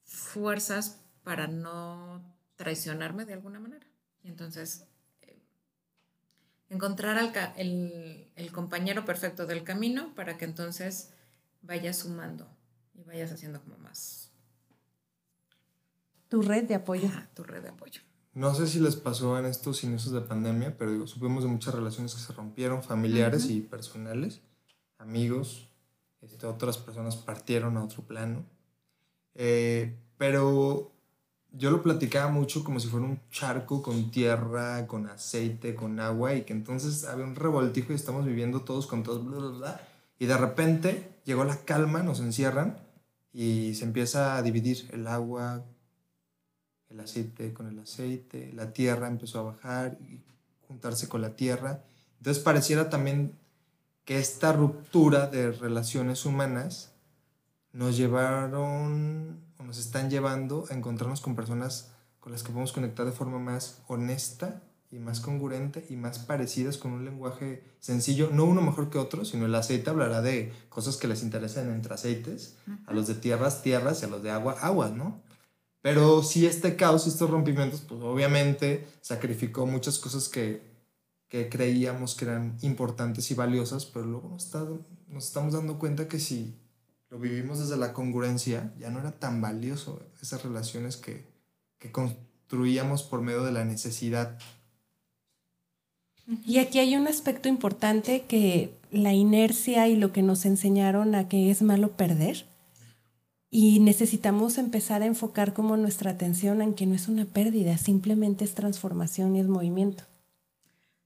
fuerzas 0.04 1.00
para 1.22 1.46
no 1.46 2.22
traicionarme 2.56 3.24
de 3.24 3.34
alguna 3.34 3.60
manera. 3.60 3.86
Y 4.22 4.28
entonces, 4.28 4.86
eh, 5.22 5.42
encontrar 6.70 7.18
al 7.18 7.32
el, 7.56 8.30
el 8.36 8.52
compañero 8.52 9.04
perfecto 9.04 9.46
del 9.46 9.64
camino 9.64 10.14
para 10.14 10.38
que 10.38 10.44
entonces 10.44 11.12
vayas 11.62 11.98
sumando 11.98 12.48
y 12.94 13.02
vayas 13.02 13.32
haciendo 13.32 13.60
como 13.60 13.76
más 13.78 14.30
Tu 16.28 16.42
red 16.42 16.64
de 16.64 16.74
apoyo. 16.74 17.08
tu 17.34 17.44
red 17.44 17.62
de 17.62 17.68
apoyo. 17.68 18.02
No 18.36 18.54
sé 18.54 18.66
si 18.66 18.80
les 18.80 18.96
pasó 18.96 19.38
en 19.38 19.46
estos 19.46 19.82
inicios 19.82 20.12
de 20.12 20.20
pandemia, 20.20 20.76
pero 20.76 20.92
digo, 20.92 21.06
supimos 21.06 21.42
de 21.42 21.48
muchas 21.48 21.74
relaciones 21.74 22.14
que 22.14 22.20
se 22.20 22.34
rompieron, 22.34 22.82
familiares 22.82 23.48
y 23.48 23.62
personales, 23.62 24.42
amigos, 24.98 25.70
este, 26.20 26.46
otras 26.46 26.76
personas 26.76 27.16
partieron 27.16 27.78
a 27.78 27.84
otro 27.84 28.02
plano. 28.02 28.44
Eh, 29.36 29.96
pero 30.18 30.92
yo 31.50 31.70
lo 31.70 31.82
platicaba 31.82 32.30
mucho 32.30 32.62
como 32.62 32.78
si 32.78 32.88
fuera 32.88 33.06
un 33.06 33.22
charco 33.30 33.80
con 33.80 34.10
tierra, 34.10 34.86
con 34.86 35.06
aceite, 35.06 35.74
con 35.74 35.98
agua, 35.98 36.34
y 36.34 36.42
que 36.42 36.52
entonces 36.52 37.06
había 37.06 37.24
un 37.24 37.36
revoltijo 37.36 37.94
y 37.94 37.96
estamos 37.96 38.26
viviendo 38.26 38.60
todos 38.60 38.86
con 38.86 39.02
todos, 39.02 39.24
bla, 39.24 39.38
bla, 39.38 39.48
bla. 39.48 39.88
Y 40.18 40.26
de 40.26 40.36
repente 40.36 41.20
llegó 41.24 41.44
la 41.44 41.56
calma, 41.64 42.02
nos 42.02 42.20
encierran 42.20 42.76
y 43.32 43.72
se 43.76 43.86
empieza 43.86 44.36
a 44.36 44.42
dividir 44.42 44.90
el 44.92 45.06
agua, 45.06 45.64
el 46.90 47.00
aceite 47.00 47.52
con 47.52 47.66
el 47.68 47.78
aceite, 47.78 48.52
la 48.52 48.72
tierra 48.72 49.08
empezó 49.08 49.40
a 49.40 49.54
bajar 49.54 49.98
y 50.00 50.20
juntarse 50.66 51.08
con 51.08 51.22
la 51.22 51.36
tierra. 51.36 51.82
Entonces 52.18 52.42
pareciera 52.42 52.90
también 52.90 53.32
que 54.04 54.18
esta 54.18 54.52
ruptura 54.52 55.26
de 55.26 55.50
relaciones 55.52 56.24
humanas 56.24 56.92
nos 57.72 57.96
llevaron 57.96 59.40
o 59.58 59.64
nos 59.64 59.78
están 59.78 60.10
llevando 60.10 60.64
a 60.70 60.74
encontrarnos 60.74 61.20
con 61.20 61.34
personas 61.34 61.90
con 62.20 62.32
las 62.32 62.42
que 62.42 62.50
podemos 62.50 62.72
conectar 62.72 63.04
de 63.04 63.12
forma 63.12 63.38
más 63.38 63.82
honesta 63.86 64.62
y 64.90 64.98
más 64.98 65.20
congruente 65.20 65.84
y 65.90 65.96
más 65.96 66.20
parecidas 66.20 66.78
con 66.78 66.92
un 66.92 67.04
lenguaje 67.04 67.62
sencillo, 67.80 68.30
no 68.32 68.44
uno 68.44 68.62
mejor 68.62 68.88
que 68.88 68.98
otro, 68.98 69.24
sino 69.24 69.46
el 69.46 69.54
aceite 69.54 69.90
hablará 69.90 70.22
de 70.22 70.52
cosas 70.68 70.96
que 70.96 71.08
les 71.08 71.22
interesan 71.22 71.70
entre 71.70 71.94
aceites, 71.94 72.56
a 72.86 72.92
los 72.92 73.06
de 73.06 73.14
tierras, 73.14 73.62
tierras 73.62 74.02
y 74.02 74.06
a 74.06 74.08
los 74.08 74.22
de 74.22 74.30
agua, 74.30 74.56
aguas, 74.60 74.92
¿no? 74.92 75.20
Pero 75.86 76.20
sí 76.24 76.46
este 76.46 76.74
caos, 76.74 77.06
estos 77.06 77.30
rompimientos, 77.30 77.80
pues 77.82 78.02
obviamente 78.02 78.88
sacrificó 79.02 79.66
muchas 79.66 80.00
cosas 80.00 80.28
que, 80.28 80.60
que 81.28 81.48
creíamos 81.48 82.16
que 82.16 82.24
eran 82.24 82.58
importantes 82.62 83.30
y 83.30 83.34
valiosas, 83.34 83.86
pero 83.86 84.04
luego 84.04 84.28
nos, 84.30 84.46
está- 84.46 84.66
nos 85.08 85.24
estamos 85.26 85.52
dando 85.52 85.78
cuenta 85.78 86.08
que 86.08 86.18
si 86.18 86.56
lo 87.08 87.20
vivimos 87.20 87.60
desde 87.60 87.76
la 87.76 87.92
congruencia, 87.92 88.74
ya 88.80 88.90
no 88.90 88.98
era 88.98 89.12
tan 89.12 89.40
valioso 89.40 90.00
esas 90.20 90.42
relaciones 90.42 90.96
que, 90.96 91.24
que 91.78 91.92
construíamos 91.92 93.04
por 93.04 93.20
medio 93.20 93.44
de 93.44 93.52
la 93.52 93.64
necesidad. 93.64 94.40
Y 96.44 96.58
aquí 96.58 96.80
hay 96.80 96.96
un 96.96 97.06
aspecto 97.06 97.48
importante 97.48 98.24
que 98.26 98.74
la 98.90 99.12
inercia 99.12 99.86
y 99.86 99.94
lo 99.94 100.10
que 100.12 100.22
nos 100.22 100.44
enseñaron 100.46 101.14
a 101.14 101.28
que 101.28 101.48
es 101.52 101.62
malo 101.62 101.92
perder. 101.92 102.44
Y 103.50 103.80
necesitamos 103.80 104.58
empezar 104.58 105.02
a 105.02 105.06
enfocar 105.06 105.54
como 105.54 105.76
nuestra 105.76 106.10
atención 106.10 106.60
en 106.62 106.74
que 106.74 106.86
no 106.86 106.94
es 106.94 107.08
una 107.08 107.24
pérdida, 107.24 107.78
simplemente 107.78 108.44
es 108.44 108.54
transformación 108.54 109.36
y 109.36 109.40
es 109.40 109.46
movimiento. 109.46 110.04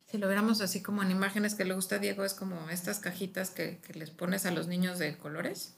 Si 0.07 0.19
lo 0.19 0.27
viéramos 0.27 0.61
así 0.61 0.83
como 0.83 1.03
en 1.03 1.11
imágenes 1.11 1.55
que 1.55 1.65
le 1.65 1.75
gusta 1.75 1.97
a 1.97 1.99
Diego, 1.99 2.25
es 2.25 2.35
como 2.35 2.69
estas 2.71 2.99
cajitas 2.99 3.51
que, 3.51 3.79
que 3.79 3.95
les 3.95 4.11
pones 4.11 4.47
a 4.47 4.51
los 4.51 4.67
niños 4.67 4.99
de 4.99 5.17
colores. 5.17 5.77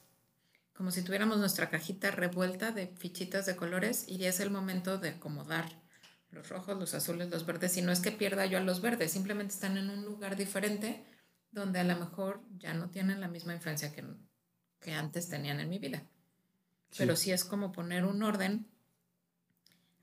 Como 0.73 0.89
si 0.89 1.03
tuviéramos 1.03 1.37
nuestra 1.37 1.69
cajita 1.69 2.09
revuelta 2.09 2.71
de 2.71 2.87
fichitas 2.87 3.45
de 3.45 3.55
colores 3.55 4.05
y 4.07 4.17
ya 4.17 4.29
es 4.29 4.39
el 4.39 4.49
momento 4.49 4.97
de 4.97 5.09
acomodar 5.09 5.65
los 6.31 6.49
rojos, 6.49 6.79
los 6.79 6.95
azules, 6.95 7.29
los 7.29 7.45
verdes. 7.45 7.77
Y 7.77 7.83
no 7.83 7.91
es 7.91 7.99
que 7.99 8.11
pierda 8.11 8.47
yo 8.47 8.57
a 8.57 8.61
los 8.61 8.81
verdes, 8.81 9.11
simplemente 9.11 9.53
están 9.53 9.77
en 9.77 9.91
un 9.91 10.03
lugar 10.03 10.35
diferente 10.35 11.05
donde 11.51 11.79
a 11.79 11.83
lo 11.83 11.95
mejor 11.95 12.41
ya 12.57 12.73
no 12.73 12.89
tienen 12.89 13.21
la 13.21 13.27
misma 13.27 13.53
influencia 13.53 13.93
que, 13.93 14.03
que 14.79 14.93
antes 14.93 15.29
tenían 15.29 15.59
en 15.59 15.69
mi 15.69 15.77
vida. 15.77 16.03
Pero 16.97 17.15
sí 17.15 17.31
es 17.31 17.43
como 17.43 17.71
poner 17.71 18.05
un 18.05 18.21
orden 18.23 18.67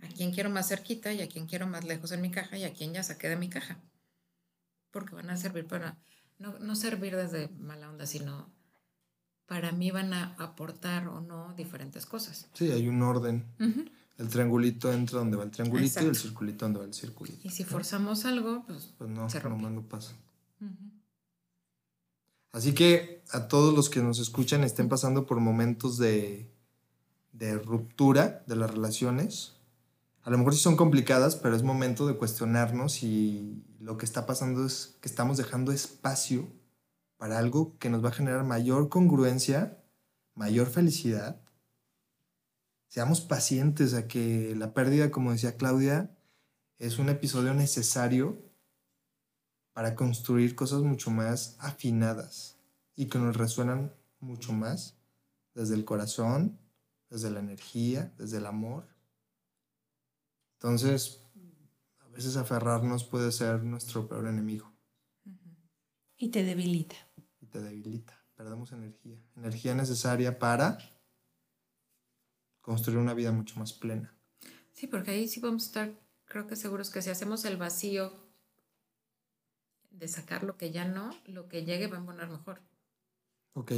a 0.01 0.09
quién 0.09 0.33
quiero 0.33 0.51
más 0.51 0.69
cerquita 0.69 1.13
y 1.13 1.21
a 1.21 1.29
quién 1.29 1.47
quiero 1.47 1.67
más 1.67 1.85
lejos 1.85 2.13
en 2.13 2.21
mi 2.21 2.31
caja 2.31 2.57
y 2.57 2.65
a 2.65 2.73
quién 2.73 2.93
ya 2.93 3.03
saqué 3.03 3.29
de 3.29 3.37
mi 3.37 3.49
caja. 3.49 3.79
Porque 4.91 5.15
van 5.15 5.31
a 5.31 5.37
servir 5.37 5.67
para, 5.67 5.99
no, 6.39 6.59
no 6.59 6.75
servir 6.75 7.17
desde 7.17 7.49
mala 7.59 7.89
onda, 7.91 8.07
sino 8.07 8.51
para 9.47 9.73
mí 9.73 9.91
van 9.91 10.13
a 10.15 10.35
aportar 10.39 11.09
o 11.09 11.21
no 11.21 11.53
diferentes 11.55 12.07
cosas. 12.07 12.49
Sí, 12.55 12.71
hay 12.71 12.89
un 12.89 13.03
orden. 13.03 13.45
El 14.17 14.29
triangulito 14.29 14.93
entra 14.93 15.19
donde 15.19 15.37
va 15.37 15.45
el 15.45 15.51
triangulito 15.51 16.03
y 16.03 16.07
el 16.07 16.17
circulito 16.17 16.65
donde 16.65 16.81
va 16.81 16.85
el 16.87 16.95
circulito. 16.95 17.41
Y 17.43 17.51
si 17.51 17.65
forzamos 17.65 18.25
algo, 18.25 18.65
pues, 18.67 18.93
Pues 18.99 19.11
no, 19.11 19.29
se 19.29 19.41
rompe. 19.41 19.71
no 19.71 19.83
pasa. 19.83 20.15
Así 22.53 22.75
que 22.75 23.23
a 23.31 23.49
todos 23.49 23.75
los 23.75 23.89
que 23.89 24.01
nos 24.01 24.19
escuchan 24.19 24.65
estén 24.65 24.89
pasando 24.89 25.27
por 25.27 25.41
momentos 25.41 25.99
de, 25.99 26.51
de 27.33 27.59
ruptura 27.59 28.43
de 28.47 28.57
las 28.57 28.71
relaciones. 28.71 29.57
A 30.23 30.31
lo 30.31 30.39
mejor 30.39 30.55
sí 30.55 30.61
son 30.61 30.77
complicadas, 30.77 31.37
pero 31.37 31.57
es 31.57 31.63
momento 31.63 32.07
de 32.07 32.17
cuestionarnos 32.17 32.93
si 32.93 33.65
lo 33.81 33.97
que 33.97 34.05
está 34.05 34.27
pasando 34.27 34.67
es 34.67 34.97
que 35.01 35.09
estamos 35.09 35.37
dejando 35.37 35.73
espacio 35.73 36.49
para 37.17 37.39
algo 37.39 37.79
que 37.79 37.91
nos 37.91 38.05
va 38.05 38.11
a 38.11 38.13
generar 38.13 38.45
mayor 38.45 38.89
congruencia, 38.89 39.79
mayor 40.35 40.69
felicidad. 40.69 41.41
Seamos 42.89 43.21
pacientes 43.21 43.95
a 43.95 44.09
que 44.09 44.55
la 44.57 44.75
pérdida, 44.75 45.11
como 45.11 45.33
decía 45.33 45.57
Claudia, 45.57 46.17
es 46.79 46.99
un 46.99 47.09
episodio 47.09 47.55
necesario 47.55 48.39
para 49.73 49.95
construir 49.95 50.55
cosas 50.55 50.83
mucho 50.83 51.11
más 51.11 51.57
afinadas 51.59 52.57
y 52.97 53.07
que 53.07 53.19
nos 53.19 53.37
resuenan 53.37 53.95
mucho 54.19 54.53
más 54.53 54.97
desde 55.55 55.75
el 55.75 55.85
corazón, 55.85 56.59
desde 57.11 57.31
la 57.31 57.41
energía, 57.41 58.15
desde 58.17 58.39
el 58.39 58.47
amor. 58.47 58.87
Entonces, 60.55 61.23
a 61.99 62.09
veces 62.09 62.37
aferrarnos 62.37 63.05
puede 63.05 63.33
ser 63.33 63.63
nuestro 63.65 64.09
peor 64.09 64.27
enemigo 64.29 64.73
Y 66.17 66.29
te 66.31 66.43
debilita. 66.45 66.97
y 67.41 67.47
te 67.47 67.61
debilita. 67.61 68.17
Perdemos 68.37 68.73
energía. 68.73 69.19
Energía 69.37 69.75
necesaria 69.75 70.39
para 70.39 70.79
construir 72.61 72.99
una 72.99 73.15
vida 73.15 73.33
mucho 73.33 73.59
más 73.59 73.73
plena. 73.73 74.15
Sí, 74.73 74.87
porque 74.87 75.11
ahí 75.11 75.29
sí 75.29 75.41
vamos 75.41 75.65
a 75.65 75.67
estar, 75.67 76.01
creo 76.25 76.47
que 76.47 76.57
seguros 76.57 76.91
que 76.91 77.03
si 77.03 77.11
hacemos 77.11 77.45
el 77.45 77.57
vacío 77.57 78.13
de 79.91 80.09
sacar 80.09 80.43
lo 80.45 80.57
que 80.57 80.71
ya 80.71 80.87
no, 80.87 81.11
lo 81.27 81.49
que 81.49 81.65
llegue 81.65 81.87
va 81.89 81.99
a 81.99 82.05
poner 82.05 82.29
mejor. 82.29 82.61
Ok. 83.55 83.73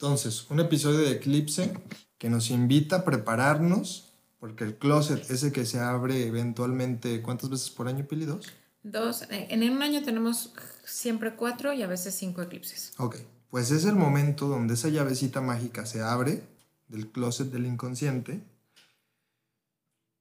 Entonces, 0.00 0.46
un 0.48 0.60
episodio 0.60 1.00
de 1.00 1.10
Eclipse 1.10 1.72
que 2.18 2.30
nos 2.30 2.50
invita 2.50 2.98
a 2.98 3.04
prepararnos, 3.04 4.12
porque 4.38 4.62
el 4.62 4.76
closet, 4.76 5.28
ese 5.28 5.50
que 5.50 5.66
se 5.66 5.80
abre 5.80 6.24
eventualmente, 6.24 7.20
¿cuántas 7.20 7.50
veces 7.50 7.70
por 7.70 7.88
año, 7.88 8.06
Pili? 8.06 8.24
¿Dos? 8.24 8.46
Dos, 8.84 9.24
en 9.28 9.68
un 9.68 9.82
año 9.82 10.04
tenemos 10.04 10.52
siempre 10.84 11.34
cuatro 11.34 11.72
y 11.72 11.82
a 11.82 11.88
veces 11.88 12.14
cinco 12.14 12.42
eclipses. 12.42 12.92
Ok, 12.98 13.16
pues 13.50 13.72
es 13.72 13.86
el 13.86 13.96
momento 13.96 14.46
donde 14.46 14.74
esa 14.74 14.88
llavecita 14.88 15.40
mágica 15.40 15.84
se 15.84 16.00
abre 16.00 16.44
del 16.86 17.10
closet 17.10 17.50
del 17.50 17.66
inconsciente 17.66 18.40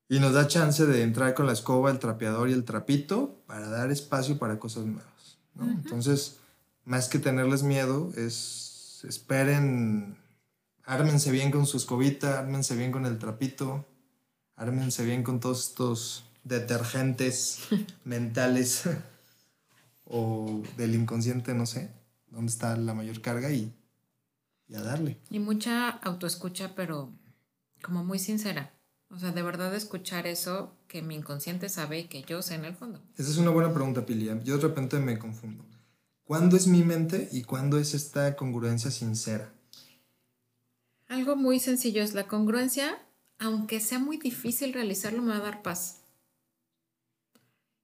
y 0.10 0.20
nos 0.20 0.34
da 0.34 0.48
chance 0.48 0.88
de 0.88 1.04
entrar 1.04 1.36
con 1.36 1.46
la 1.46 1.54
escoba, 1.54 1.92
el 1.92 2.00
trapeador 2.00 2.50
y 2.50 2.54
el 2.54 2.64
trapito 2.64 3.44
para 3.46 3.70
dar 3.70 3.92
espacio 3.92 4.40
para 4.40 4.58
cosas 4.58 4.86
nuevas. 4.86 5.38
¿no? 5.54 5.66
Entonces, 5.70 6.38
más 6.84 7.10
que 7.10 7.20
tenerles 7.20 7.62
miedo, 7.62 8.12
es 8.18 8.67
esperen, 9.04 10.18
ármense 10.84 11.32
bien 11.32 11.52
con 11.52 11.66
su 11.66 11.78
escobita, 11.78 12.40
ármense 12.40 12.76
bien 12.76 12.92
con 12.92 13.06
el 13.06 13.20
trapito, 13.20 13.86
ármense 14.56 15.06
bien 15.06 15.24
con 15.24 15.40
todos 15.40 15.70
estos 15.70 16.24
detergentes 16.44 17.60
mentales 18.04 18.84
o 20.06 20.64
del 20.78 20.96
inconsciente, 20.96 21.54
no 21.54 21.66
sé, 21.66 21.92
dónde 22.30 22.52
está 22.52 22.76
la 22.78 22.94
mayor 22.94 23.22
carga 23.22 23.52
y, 23.52 23.74
y 24.68 24.76
a 24.76 24.82
darle. 24.82 25.18
Y 25.30 25.40
mucha 25.40 25.90
autoescucha, 25.90 26.76
pero 26.76 27.12
como 27.82 28.04
muy 28.04 28.20
sincera. 28.20 28.74
O 29.10 29.20
sea, 29.20 29.32
de 29.32 29.42
verdad 29.42 29.74
escuchar 29.74 30.28
eso 30.28 30.76
que 30.88 31.02
mi 31.02 31.16
inconsciente 31.16 31.70
sabe 31.70 32.00
y 32.00 32.08
que 32.08 32.24
yo 32.24 32.42
sé 32.42 32.56
en 32.56 32.66
el 32.66 32.76
fondo. 32.76 33.02
Esa 33.16 33.32
es 33.32 33.38
una 33.38 33.52
buena 33.52 33.74
pregunta, 33.74 34.06
Pilia. 34.06 34.38
Yo 34.44 34.58
de 34.58 34.64
repente 34.64 35.00
me 35.00 35.18
confundo. 35.18 35.64
¿Cuándo 36.28 36.58
es 36.58 36.68
mi 36.68 36.84
mente 36.84 37.30
y 37.32 37.44
cuándo 37.44 37.80
es 37.80 37.94
esta 37.94 38.36
congruencia 38.36 38.92
sincera? 38.92 39.54
Algo 41.08 41.38
muy 41.38 41.62
sencillo 41.62 42.04
es 42.04 42.14
la 42.16 42.28
congruencia, 42.28 43.02
aunque 43.40 43.80
sea 43.80 43.98
muy 43.98 44.18
difícil 44.18 44.74
realizarlo, 44.74 45.22
me 45.22 45.30
va 45.30 45.38
a 45.38 45.42
dar 45.42 45.62
paz. 45.62 46.02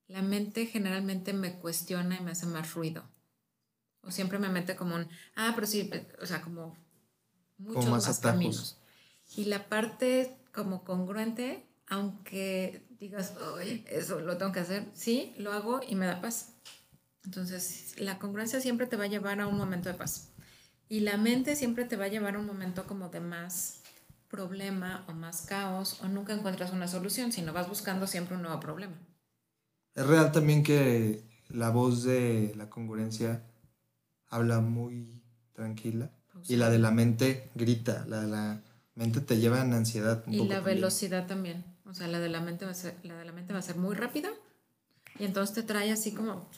La 0.08 0.22
mente 0.22 0.66
generalmente 0.66 1.32
me 1.32 1.58
cuestiona 1.58 2.18
y 2.18 2.22
me 2.22 2.32
hace 2.32 2.46
más 2.46 2.74
ruido. 2.74 3.06
O 4.02 4.12
siempre 4.12 4.40
me 4.40 4.50
mete 4.50 4.76
como 4.76 4.96
un, 4.96 5.08
ah, 5.38 5.54
pero 5.56 5.66
sí, 5.66 5.90
o 6.22 6.26
sea, 6.26 6.42
como 6.42 6.76
muchos 7.58 7.86
más 7.86 8.06
más, 8.08 8.20
caminos. 8.20 8.78
Y 9.38 9.46
la 9.46 9.70
parte 9.70 10.36
como 10.52 10.84
congruente, 10.84 11.66
aunque 11.88 12.86
digas, 13.00 13.36
Ay, 13.58 13.86
eso 13.90 14.20
lo 14.20 14.36
tengo 14.36 14.52
que 14.52 14.60
hacer. 14.60 14.86
Sí, 14.94 15.34
lo 15.38 15.54
hago 15.54 15.80
y 15.88 15.96
me 15.96 16.08
da 16.08 16.20
paz. 16.20 16.50
Entonces, 17.26 17.96
la 17.98 18.20
congruencia 18.20 18.60
siempre 18.60 18.88
te 18.88 18.98
va 18.98 19.06
a 19.06 19.08
llevar 19.08 19.40
a 19.40 19.48
un 19.48 19.58
momento 19.58 19.90
de 19.90 19.96
paz. 19.96 20.30
Y 20.90 21.00
la 21.00 21.18
mente 21.18 21.56
siempre 21.56 21.86
te 21.86 21.96
va 21.96 22.06
a 22.06 22.10
llevar 22.10 22.36
a 22.36 22.40
un 22.40 22.46
momento 22.46 22.86
como 22.86 23.10
de 23.10 23.20
más 23.20 23.82
problema 24.28 25.06
o 25.08 25.14
más 25.14 25.42
caos 25.42 26.02
o 26.02 26.08
nunca 26.08 26.34
encuentras 26.34 26.74
una 26.74 26.88
solución, 26.88 27.32
sino 27.32 27.54
vas 27.54 27.70
buscando 27.70 28.08
siempre 28.08 28.36
un 28.36 28.42
nuevo 28.42 28.60
problema. 28.60 28.96
Es 29.96 30.06
real 30.08 30.32
también 30.32 30.64
que 30.64 31.24
la 31.50 31.70
voz 31.70 32.04
de 32.04 32.52
la 32.56 32.70
congruencia 32.70 33.44
habla 34.28 34.60
muy 34.60 35.22
tranquila 35.54 36.10
y 36.48 36.56
la 36.56 36.70
de 36.72 36.80
la 36.80 36.90
mente 36.90 37.52
grita, 37.54 38.06
la 38.08 38.22
de 38.22 38.28
la 38.28 38.62
mente 38.96 39.22
te 39.22 39.38
lleva 39.38 39.62
en 39.62 39.74
ansiedad. 39.74 40.24
y 40.28 40.48
la 40.48 40.62
velocidad 40.62 41.28
también, 41.28 41.64
o 41.86 41.94
sea, 41.94 42.08
la 42.08 42.20
de 42.20 42.30
la 42.30 42.42
mente 42.42 42.66
va 42.66 42.72
a 42.72 42.76
ser, 42.76 42.96
la 43.04 43.16
de 43.16 43.26
la 43.26 43.32
mente 43.32 43.54
va 43.54 43.60
a 43.60 43.64
ser 43.64 43.76
muy 43.76 43.96
rápida 43.96 44.30
y 45.20 45.26
entonces 45.26 45.54
te 45.54 45.62
trae 45.62 45.92
así 45.92 46.12
como 46.12 46.50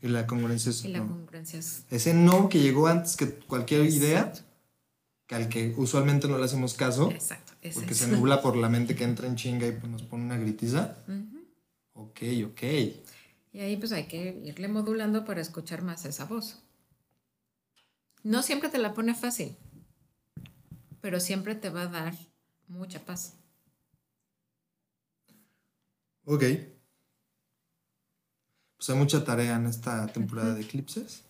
y 0.00 0.08
la 0.08 0.26
congruencia 0.26 0.70
es. 0.70 0.84
Y 0.84 0.88
la 0.88 1.00
congruencia 1.00 1.58
es. 1.58 1.84
Ese 1.90 2.14
no 2.14 2.48
que 2.48 2.60
llegó 2.60 2.86
antes 2.86 3.16
que 3.16 3.34
cualquier 3.34 3.86
idea, 3.86 4.32
que 5.26 5.34
al 5.34 5.48
que 5.48 5.74
usualmente 5.76 6.28
no 6.28 6.38
le 6.38 6.44
hacemos 6.44 6.74
caso. 6.74 7.10
Exacto. 7.10 7.52
porque 7.74 7.94
se 7.94 8.06
nubla 8.08 8.40
por 8.40 8.56
la 8.56 8.68
mente 8.68 8.94
que 8.94 9.04
entra 9.04 9.26
en 9.26 9.36
chinga 9.36 9.66
y 9.66 9.72
pues 9.72 9.90
nos 9.90 10.02
pone 10.02 10.24
una 10.24 10.36
gritiza. 10.36 10.98
Ok, 11.94 12.20
ok. 12.46 12.62
Y 13.52 13.60
ahí 13.60 13.76
pues 13.76 13.92
hay 13.92 14.06
que 14.06 14.40
irle 14.44 14.68
modulando 14.68 15.24
para 15.24 15.40
escuchar 15.40 15.82
más 15.82 16.04
esa 16.04 16.24
voz. 16.24 16.62
No 18.22 18.42
siempre 18.42 18.68
te 18.68 18.78
la 18.78 18.94
pone 18.94 19.14
fácil, 19.14 19.56
pero 21.00 21.18
siempre 21.18 21.54
te 21.54 21.70
va 21.70 21.82
a 21.82 21.86
dar 21.88 22.14
mucha 22.68 23.04
paz. 23.04 23.34
Ok 26.24 26.42
pues 28.78 28.88
hay 28.90 28.96
mucha 28.96 29.24
tarea 29.24 29.56
en 29.56 29.66
esta 29.66 30.06
temporada 30.06 30.54
de 30.54 30.62
eclipses 30.62 31.24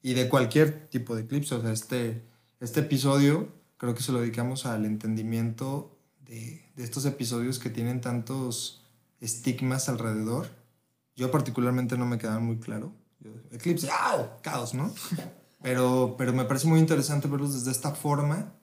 y 0.00 0.14
de 0.14 0.28
cualquier 0.28 0.88
tipo 0.88 1.16
de 1.16 1.22
eclipse. 1.22 1.56
O 1.56 1.60
sea, 1.60 1.72
este, 1.72 2.24
este 2.60 2.80
episodio 2.80 3.48
creo 3.76 3.94
que 3.94 4.02
se 4.02 4.12
lo 4.12 4.20
dedicamos 4.20 4.64
al 4.64 4.84
entendimiento 4.84 5.98
de, 6.24 6.64
de 6.76 6.84
estos 6.84 7.04
episodios 7.04 7.58
que 7.58 7.68
tienen 7.68 8.00
tantos 8.00 8.84
estigmas 9.20 9.88
alrededor. 9.88 10.48
Yo 11.16 11.32
particularmente 11.32 11.98
no 11.98 12.06
me 12.06 12.16
quedaba 12.16 12.38
muy 12.38 12.58
claro. 12.58 12.92
eclipse, 13.50 13.88
¡ah! 13.90 14.38
Caos, 14.42 14.74
¿no? 14.74 14.94
Pero, 15.60 16.14
pero 16.16 16.32
me 16.32 16.44
parece 16.44 16.68
muy 16.68 16.78
interesante 16.78 17.26
verlos 17.26 17.52
desde 17.52 17.72
esta 17.72 17.92
forma, 17.92 18.54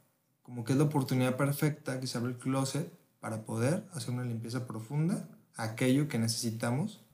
como 0.41 0.63
que 0.63 0.71
es 0.71 0.77
la 0.77 0.85
oportunidad 0.85 1.35
perfecta 1.35 1.99
que 1.99 2.07
se 2.07 2.17
abre 2.17 2.31
el 2.31 2.37
closet 2.37 2.89
para 3.19 3.43
poder 3.43 3.85
hacer 3.91 4.11
una 4.11 4.23
limpieza 4.23 4.65
profunda, 4.65 5.27
aquello 5.57 6.07
que 6.07 6.17
necesitamos 6.17 7.04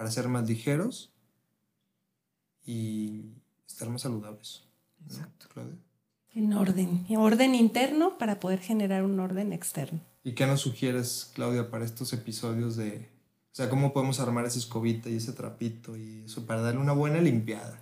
para 0.00 0.10
ser 0.10 0.28
más 0.28 0.48
ligeros 0.48 1.12
y 2.64 3.34
estar 3.66 3.90
más 3.90 4.00
saludables. 4.00 4.62
Exacto. 5.06 5.46
En 6.32 6.54
orden, 6.54 7.04
en 7.06 7.18
orden 7.18 7.54
interno 7.54 8.16
para 8.16 8.40
poder 8.40 8.60
generar 8.60 9.04
un 9.04 9.20
orden 9.20 9.52
externo. 9.52 10.00
¿Y 10.24 10.32
qué 10.32 10.46
nos 10.46 10.62
sugieres, 10.62 11.30
Claudia, 11.34 11.70
para 11.70 11.84
estos 11.84 12.14
episodios 12.14 12.76
de, 12.76 13.10
o 13.52 13.54
sea, 13.54 13.68
cómo 13.68 13.92
podemos 13.92 14.20
armar 14.20 14.46
esa 14.46 14.58
escobita 14.58 15.10
y 15.10 15.16
ese 15.16 15.34
trapito 15.34 15.94
y 15.98 16.22
eso 16.24 16.46
para 16.46 16.62
darle 16.62 16.80
una 16.80 16.94
buena 16.94 17.20
limpiada? 17.20 17.78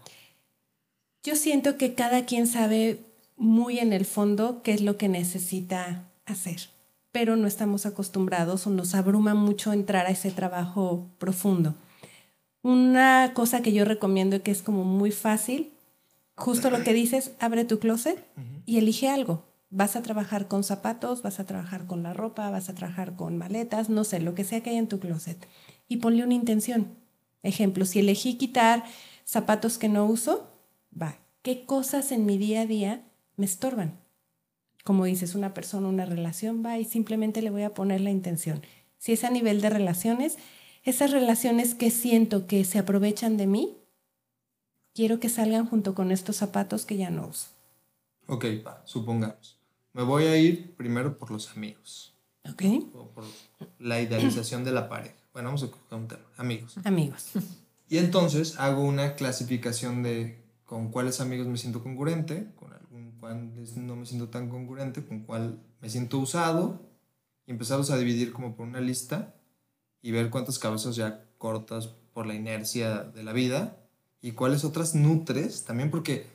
Yo 1.23 1.37
siento 1.37 1.79
que 1.79 1.95
cada 1.95 2.27
quien 2.27 2.49
sabe 2.49 2.99
muy 3.37 3.79
en 3.79 3.93
el 3.93 4.05
fondo 4.05 4.65
qué 4.65 4.73
es 4.73 4.81
lo 4.81 4.97
que 4.97 5.07
necesita 5.07 6.11
hacer, 6.27 6.63
pero 7.13 7.37
no 7.37 7.47
estamos 7.47 7.87
acostumbrados 7.87 8.67
o 8.67 8.71
nos 8.71 8.97
abruma 8.97 9.35
mucho 9.35 9.73
entrar 9.73 10.07
a 10.07 10.11
ese 10.11 10.33
trabajo 10.33 11.07
profundo. 11.21 11.77
Una 12.63 13.33
cosa 13.35 13.63
que 13.63 13.73
yo 13.73 13.85
recomiendo 13.85 14.43
que 14.43 14.51
es 14.51 14.63
como 14.63 14.85
muy 14.85 15.13
fácil, 15.13 15.73
justo 16.35 16.71
lo 16.71 16.83
que 16.83 16.93
dices, 16.93 17.33
abre 17.39 17.65
tu 17.65 17.79
closet 17.79 18.25
y 18.67 18.79
elige 18.79 19.09
algo. 19.09 19.45
Vas 19.71 19.97
a 19.97 20.03
trabajar 20.03 20.49
con 20.49 20.65
zapatos, 20.65 21.23
vas 21.23 21.41
a 21.41 21.47
trabajar 21.47 21.87
con 21.87 22.03
la 22.03 22.15
ropa, 22.15 22.51
vas 22.51 22.69
a 22.69 22.75
trabajar 22.75 23.17
con 23.17 23.37
maletas, 23.37 23.91
no 23.91 24.05
sé, 24.05 24.21
lo 24.21 24.35
que 24.35 24.45
sea 24.45 24.63
que 24.63 24.71
hay 24.71 24.77
en 24.77 24.89
tu 24.89 24.99
closet. 24.99 25.47
Y 25.89 25.99
ponle 25.99 26.25
una 26.25 26.35
intención. 26.35 26.97
Ejemplo, 27.43 27.85
si 27.85 28.01
elegí 28.01 28.35
quitar 28.35 28.85
zapatos 29.25 29.79
que 29.79 29.89
no 29.89 30.07
uso, 30.07 30.51
va, 31.01 31.19
¿qué 31.43 31.65
cosas 31.65 32.13
en 32.13 32.27
mi 32.27 32.39
día 32.39 32.63
a 32.63 32.67
día 32.67 33.05
me 33.37 33.45
estorban? 33.45 34.01
Como 34.85 35.05
dices, 35.05 35.35
una 35.35 35.55
persona, 35.55 35.89
una 35.89 36.07
relación, 36.07 36.65
va 36.65 36.79
y 36.79 36.85
simplemente 36.85 37.43
le 37.43 37.51
voy 37.51 37.63
a 37.63 37.75
poner 37.75 38.01
la 38.01 38.11
intención. 38.11 38.63
Si 38.99 39.13
es 39.13 39.23
a 39.23 39.31
nivel 39.31 39.61
de 39.61 39.71
relaciones, 39.71 40.39
esas 40.85 41.11
relaciones 41.11 41.75
que 41.75 41.91
siento 41.91 42.47
que 42.47 42.65
se 42.65 42.79
aprovechan 42.79 43.37
de 43.37 43.47
mí, 43.47 43.77
quiero 44.95 45.21
que 45.21 45.29
salgan 45.29 45.67
junto 45.67 45.95
con 45.95 46.11
estos 46.11 46.37
zapatos 46.37 46.85
que 46.85 46.97
ya 46.97 47.11
no 47.11 47.29
uso. 47.29 47.49
Ok, 48.27 48.45
supongamos. 48.85 49.59
Me 49.93 50.03
voy 50.03 50.25
a 50.25 50.37
ir 50.37 50.75
primero 50.77 51.19
por 51.19 51.31
los 51.31 51.51
amigos. 51.51 52.15
Ok. 52.51 52.63
O 52.95 53.09
por 53.09 53.25
la 53.79 54.01
idealización 54.01 54.65
de 54.65 54.73
la 54.73 54.89
pareja. 54.89 55.17
Bueno, 55.33 55.49
vamos 55.49 55.63
a 55.63 55.71
coger 55.71 55.99
un 55.99 56.09
tema. 56.09 56.25
Amigos. 56.37 56.75
Amigos. 56.85 57.31
Y 57.89 57.99
entonces 57.99 58.59
hago 58.59 58.83
una 58.83 59.15
clasificación 59.15 60.03
de 60.03 60.43
con 60.65 60.91
cuáles 60.91 61.21
amigos 61.21 61.47
me 61.47 61.57
siento 61.57 61.83
congruente, 61.83 62.53
con 62.55 62.73
algún 62.75 63.13
cuáles 63.19 63.77
no 63.77 63.97
me 63.97 64.05
siento 64.05 64.29
tan 64.29 64.51
congruente, 64.51 65.05
con 65.05 65.21
cuál 65.21 65.63
me 65.81 65.89
siento 65.89 66.19
usado, 66.19 66.83
y 67.47 67.53
empezamos 67.53 67.91
a 67.91 67.97
dividir 67.97 68.33
como 68.33 68.55
por 68.55 68.67
una 68.67 68.81
lista 68.81 69.35
y 70.03 70.11
ver 70.13 70.31
cuántas 70.31 70.59
cabezas 70.59 70.97
ya 70.97 71.25
cortas 71.39 71.89
por 72.13 72.27
la 72.27 72.35
inercia 72.35 73.05
de 73.05 73.23
la 73.23 73.33
vida 73.33 73.77
y 74.21 74.33
cuáles 74.33 74.65
otras 74.65 74.95
nutres, 74.95 75.65
también 75.65 75.91
porque 75.91 76.27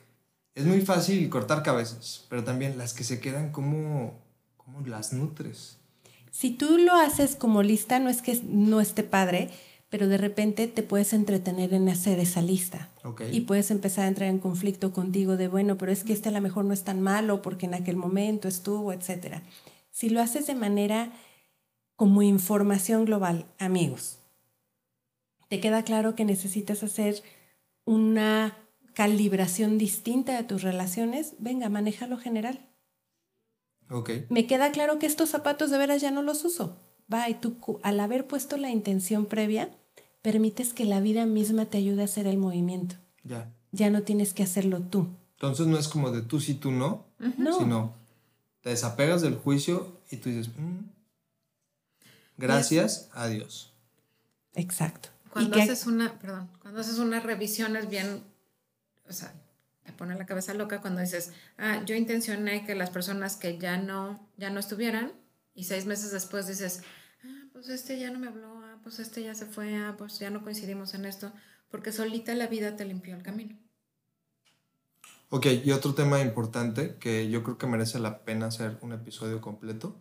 es 0.56 0.66
muy 0.66 0.82
fácil 0.82 1.30
cortar 1.30 1.64
cabezas, 1.64 2.26
pero 2.30 2.44
también 2.44 2.78
las 2.78 2.94
que 2.94 3.04
se 3.04 3.20
quedan, 3.20 3.52
¿cómo, 3.52 4.20
cómo 4.58 4.82
las 4.86 5.14
nutres? 5.14 5.78
Si 6.32 6.52
tú 6.52 6.78
lo 6.78 6.94
haces 6.94 7.36
como 7.36 7.64
lista, 7.64 8.00
no 8.00 8.10
es 8.10 8.22
que 8.22 8.40
no 8.44 8.82
esté 8.82 9.04
padre, 9.04 9.50
pero 9.90 10.08
de 10.08 10.18
repente 10.18 10.68
te 10.68 10.82
puedes 10.82 11.14
entretener 11.14 11.74
en 11.74 11.88
hacer 11.88 12.20
esa 12.20 12.42
lista. 12.42 12.90
Y 13.32 13.42
puedes 13.42 13.70
empezar 13.70 14.06
a 14.06 14.08
entrar 14.08 14.30
en 14.30 14.40
conflicto 14.40 14.92
contigo 14.92 15.38
de, 15.38 15.48
bueno, 15.48 15.78
pero 15.78 15.92
es 15.92 16.04
que 16.04 16.14
este 16.14 16.30
a 16.30 16.32
lo 16.32 16.42
mejor 16.42 16.66
no 16.66 16.74
es 16.74 16.84
tan 16.84 17.02
malo 17.02 17.44
porque 17.44 17.68
en 17.68 17.76
aquel 17.76 17.96
momento 17.96 18.48
estuvo, 18.48 18.92
etc. 18.92 19.42
Si 19.92 20.10
lo 20.10 20.22
haces 20.22 20.48
de 20.48 20.56
manera 20.56 21.14
como 21.96 22.22
información 22.22 23.06
global, 23.06 23.46
amigos. 23.60 24.20
¿Te 25.50 25.60
queda 25.60 25.84
claro 25.84 26.16
que 26.16 26.26
necesitas 26.26 26.84
hacer 26.84 27.22
una 27.86 28.58
calibración 28.94 29.78
distinta 29.78 30.36
de 30.36 30.44
tus 30.44 30.64
relaciones? 30.64 31.36
Venga, 31.40 31.70
maneja 31.70 32.08
lo 32.08 32.18
general. 32.18 32.68
Ok. 33.90 34.10
Me 34.30 34.48
queda 34.48 34.72
claro 34.72 35.00
que 35.00 35.06
estos 35.06 35.30
zapatos 35.30 35.70
de 35.70 35.78
veras 35.78 36.02
ya 36.02 36.12
no 36.12 36.22
los 36.22 36.44
uso. 36.46 36.78
Va, 37.14 37.30
y 37.30 37.36
tú 37.36 37.58
al 37.84 38.00
haber 38.00 38.26
puesto 38.26 38.58
la 38.58 38.72
intención 38.72 39.26
previa, 39.26 39.70
permites 40.22 40.74
que 40.74 40.86
la 40.86 41.02
vida 41.02 41.26
misma 41.26 41.66
te 41.66 41.78
ayude 41.78 42.02
a 42.02 42.06
hacer 42.06 42.26
el 42.26 42.38
movimiento. 42.38 42.96
Ya. 43.24 43.54
Ya 43.72 43.90
no 43.90 44.04
tienes 44.04 44.34
que 44.34 44.44
hacerlo 44.44 44.82
tú. 44.82 45.10
Entonces 45.34 45.68
no 45.68 45.78
es 45.78 45.88
como 45.88 46.12
de 46.12 46.22
tú 46.22 46.40
sí, 46.40 46.54
tú 46.54 46.72
no, 46.72 47.06
no. 47.38 47.60
sino 47.60 47.94
te 48.62 48.70
desapegas 48.70 49.22
del 49.22 49.36
juicio 49.36 50.00
y 50.10 50.18
tú 50.18 50.30
dices, 50.30 50.50
mm, 50.58 50.80
Gracias 52.38 53.10
a 53.14 53.28
Dios. 53.28 53.74
Exacto. 54.56 55.10
Cuando 55.30 55.58
haces 55.58 55.88
una, 55.88 56.20
perdón, 56.20 56.50
cuando 56.62 56.82
haces 56.82 57.00
una 57.00 57.20
revisión 57.20 57.76
es 57.76 57.90
bien, 57.90 58.24
o 59.10 59.14
sea, 59.14 59.34
te 59.84 59.92
pone 59.92 60.16
la 60.16 60.26
cabeza 60.26 60.54
loca 60.54 60.80
cuando 60.80 61.02
dices, 61.02 61.32
ah, 61.58 61.82
yo 61.86 61.96
intencioné 61.96 62.66
que 62.66 62.76
las 62.76 62.92
personas 62.92 63.36
que 63.36 63.58
ya 63.58 63.78
no, 63.78 64.30
ya 64.38 64.50
no 64.50 64.60
estuvieran 64.60 65.12
y 65.56 65.64
seis 65.64 65.86
meses 65.86 66.12
después 66.12 66.48
dices, 66.48 66.84
ah, 67.24 67.48
pues 67.52 67.70
este 67.70 68.00
ya 68.00 68.12
no 68.12 68.20
me 68.20 68.28
habló, 68.28 68.62
ah, 68.64 68.78
pues 68.84 69.00
este 69.00 69.24
ya 69.24 69.34
se 69.34 69.46
fue, 69.48 69.76
ah, 69.76 69.96
pues 69.98 70.20
ya 70.20 70.30
no 70.30 70.44
coincidimos 70.44 70.94
en 70.94 71.06
esto, 71.06 71.32
porque 71.70 71.92
solita 71.92 72.36
la 72.36 72.48
vida 72.48 72.76
te 72.76 72.86
limpió 72.86 73.16
el 73.16 73.24
camino. 73.24 73.58
Ok, 75.30 75.48
y 75.66 75.72
otro 75.72 75.96
tema 75.96 76.22
importante 76.22 76.98
que 76.98 77.28
yo 77.28 77.44
creo 77.44 77.58
que 77.58 77.66
merece 77.66 77.98
la 77.98 78.24
pena 78.24 78.46
hacer 78.46 78.78
un 78.82 78.94
episodio 78.94 79.42
completo 79.42 80.00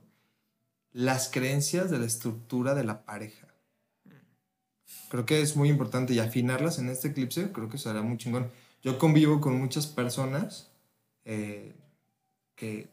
las 0.92 1.28
creencias 1.28 1.90
de 1.90 1.98
la 1.98 2.06
estructura 2.06 2.74
de 2.74 2.84
la 2.84 3.04
pareja. 3.04 3.48
Creo 5.08 5.26
que 5.26 5.40
es 5.40 5.56
muy 5.56 5.68
importante 5.68 6.14
y 6.14 6.18
afinarlas 6.18 6.78
en 6.78 6.88
este 6.88 7.08
eclipse, 7.08 7.52
creo 7.52 7.68
que 7.68 7.78
será 7.78 8.02
muy 8.02 8.16
chingón. 8.16 8.50
Yo 8.82 8.98
convivo 8.98 9.40
con 9.40 9.58
muchas 9.58 9.86
personas 9.86 10.70
eh, 11.24 11.74
que, 12.54 12.88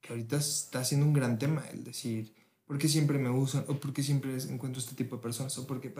que, 0.00 0.12
ahorita 0.12 0.36
está 0.36 0.80
haciendo 0.80 1.06
un 1.06 1.12
gran 1.12 1.38
tema 1.38 1.64
el 1.72 1.84
decir, 1.84 2.34
¿por 2.66 2.78
qué 2.78 2.88
siempre 2.88 3.18
me 3.18 3.30
usan? 3.30 3.64
¿O 3.68 3.74
por 3.74 3.92
qué 3.92 4.02
siempre 4.02 4.36
encuentro 4.50 4.80
este 4.80 4.94
tipo 4.94 5.16
de 5.16 5.22
personas? 5.22 5.56
¿O 5.58 5.66
por 5.66 5.80
qué? 5.80 5.92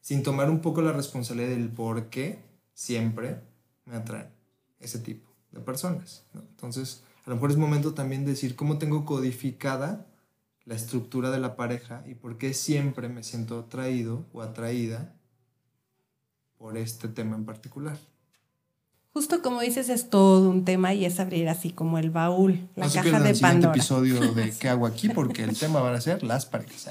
Sin 0.00 0.22
tomar 0.22 0.50
un 0.50 0.60
poco 0.60 0.82
la 0.82 0.92
responsabilidad 0.92 1.50
del 1.50 1.70
por 1.70 2.08
qué 2.08 2.38
siempre 2.74 3.40
me 3.84 3.96
atraen 3.96 4.28
ese 4.80 4.98
tipo 4.98 5.28
de 5.52 5.60
personas. 5.60 6.24
Entonces, 6.34 7.04
a 7.24 7.30
lo 7.30 7.36
mejor 7.36 7.50
es 7.50 7.56
momento 7.56 7.94
también 7.94 8.24
de 8.24 8.32
decir 8.32 8.56
cómo 8.56 8.78
tengo 8.78 9.04
codificada 9.04 10.06
la 10.68 10.74
estructura 10.74 11.30
de 11.30 11.40
la 11.40 11.56
pareja 11.56 12.04
y 12.06 12.14
por 12.14 12.36
qué 12.36 12.52
siempre 12.52 13.08
me 13.08 13.22
siento 13.22 13.58
atraído 13.58 14.26
o 14.34 14.42
atraída 14.42 15.14
por 16.58 16.76
este 16.76 17.08
tema 17.08 17.36
en 17.36 17.46
particular. 17.46 17.96
Justo 19.14 19.40
como 19.40 19.62
dices, 19.62 19.88
es 19.88 20.10
todo 20.10 20.50
un 20.50 20.66
tema 20.66 20.92
y 20.92 21.06
es 21.06 21.18
abrir 21.20 21.48
así 21.48 21.70
como 21.70 21.98
el 21.98 22.10
baúl, 22.10 22.68
la 22.76 22.86
no 22.86 22.92
caja 22.92 23.18
de 23.18 23.30
el 23.30 23.36
siguiente 23.36 23.40
Pandora. 23.40 23.72
episodio 23.72 24.20
de 24.34 24.52
¿Qué 24.60 24.68
hago 24.68 24.86
aquí? 24.86 25.08
Porque 25.08 25.42
el 25.42 25.58
tema 25.58 25.80
van 25.80 25.94
a 25.94 26.00
ser 26.02 26.22
las 26.22 26.44
parejas. 26.44 26.90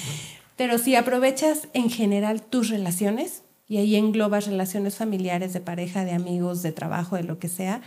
Pero 0.56 0.78
si 0.78 0.94
aprovechas 0.94 1.68
en 1.74 1.90
general 1.90 2.42
tus 2.42 2.68
relaciones, 2.68 3.42
y 3.66 3.78
ahí 3.78 3.96
englobas 3.96 4.46
relaciones 4.46 4.94
familiares, 4.94 5.52
de 5.52 5.60
pareja, 5.60 6.04
de 6.04 6.12
amigos, 6.12 6.62
de 6.62 6.70
trabajo, 6.70 7.16
de 7.16 7.24
lo 7.24 7.40
que 7.40 7.48
sea, 7.48 7.82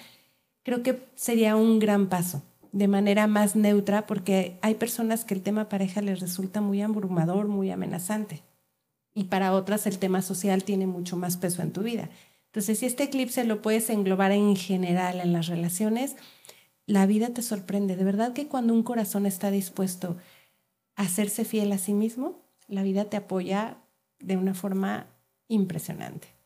creo 0.63 0.84
que 0.84 1.02
sería 1.15 1.56
un 1.56 1.80
gran 1.80 2.10
paso, 2.10 2.43
de 2.71 2.88
manera 2.88 3.27
más 3.27 3.55
neutra, 3.55 4.05
porque 4.05 4.58
hay 4.62 4.75
personas 4.75 5.25
que 5.25 5.34
el 5.34 5.41
tema 5.41 5.69
pareja 5.69 6.01
les 6.01 6.19
resulta 6.19 6.62
muy 6.62 6.82
abrumador, 6.82 7.47
muy 7.47 7.71
amenazante. 7.71 8.43
Y 9.13 9.25
para 9.25 9.53
otras 9.53 9.88
el 9.88 9.99
tema 9.99 10.21
social 10.21 10.63
tiene 10.63 10.88
mucho 10.88 11.17
más 11.17 11.38
peso 11.38 11.62
en 11.62 11.71
tu 11.71 11.82
vida. 11.82 12.10
Entonces, 12.47 12.79
si 12.79 12.86
este 12.86 13.03
eclipse 13.03 13.43
lo 13.43 13.62
puedes 13.62 13.89
englobar 13.89 14.32
en 14.32 14.55
general 14.55 15.19
en 15.19 15.34
las 15.34 15.47
relaciones, 15.47 16.15
la 16.86 17.05
vida 17.05 17.29
te 17.29 17.41
sorprende. 17.41 17.95
De 17.95 18.03
verdad 18.03 18.34
que 18.34 18.47
cuando 18.47 18.73
un 18.73 18.84
corazón 18.84 19.25
está 19.25 19.51
dispuesto 19.51 20.17
a 20.95 21.03
hacerse 21.03 21.45
fiel 21.45 21.71
a 21.71 21.77
sí 21.77 21.93
mismo, 21.93 22.41
la 22.67 22.84
vida 22.84 23.05
te 23.05 23.17
apoya 23.17 23.77
de 24.19 24.38
una 24.38 24.53
forma 24.53 25.08
impresionante. 25.47 26.38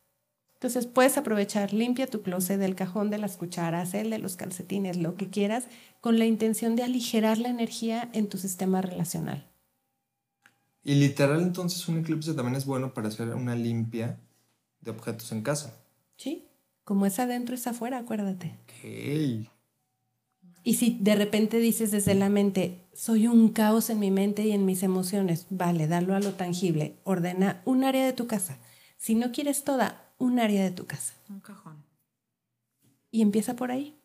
Entonces 0.64 0.88
puedes 0.88 1.18
aprovechar, 1.18 1.74
limpia 1.74 2.08
tu 2.08 2.22
closet 2.22 2.58
del 2.58 2.74
cajón 2.74 3.10
de 3.10 3.18
las 3.18 3.36
cucharas, 3.36 3.94
el 3.94 4.10
de 4.10 4.18
los 4.18 4.38
calcetines, 4.38 4.96
lo 4.96 5.16
que 5.16 5.30
quieras, 5.30 5.66
con 6.00 6.18
la 6.18 6.26
intención 6.26 6.78
de 6.78 6.84
aligerar 6.84 7.38
la 7.38 7.50
energía 7.50 8.10
en 8.14 8.30
tu 8.30 8.38
sistema 8.38 8.82
relacional. 8.82 9.46
Y 10.82 10.96
literal 10.96 11.42
entonces 11.42 11.86
un 11.90 11.98
eclipse 11.98 12.34
también 12.34 12.56
es 12.56 12.64
bueno 12.66 12.94
para 12.94 13.10
hacer 13.10 13.28
una 13.36 13.56
limpia 13.56 14.22
de 14.80 14.92
objetos 14.92 15.34
en 15.34 15.42
casa. 15.42 15.84
¿Sí? 16.16 16.48
Como 16.86 17.06
es 17.06 17.20
adentro, 17.20 17.56
es 17.56 17.68
afuera, 17.68 17.98
acuérdate. 17.98 18.58
Ok. 18.64 19.50
Y 20.64 20.76
si 20.76 20.98
de 21.02 21.16
repente 21.16 21.58
dices 21.58 21.92
desde 21.92 22.16
la 22.16 22.30
mente, 22.30 22.80
soy 22.94 23.28
un 23.28 23.50
caos 23.50 23.90
en 23.90 24.00
mi 24.00 24.12
mente 24.12 24.46
y 24.46 24.54
en 24.54 24.66
mis 24.66 24.82
emociones, 24.82 25.46
vale, 25.50 25.90
dalo 25.90 26.16
a 26.16 26.22
lo 26.22 26.36
tangible. 26.36 26.96
Ordena 27.04 27.62
un 27.66 27.84
área 27.84 28.06
de 28.06 28.14
tu 28.14 28.28
casa. 28.28 28.60
Si 28.96 29.16
no 29.16 29.34
quieres 29.34 29.66
toda, 29.66 30.03
un 30.24 30.40
área 30.40 30.64
de 30.64 30.72
tu 30.72 30.86
casa. 30.86 31.14
Un 31.30 31.40
cajón. 31.42 31.84
Y 33.12 33.22
empieza 33.22 33.56
por 33.56 33.72
ahí. 33.72 34.00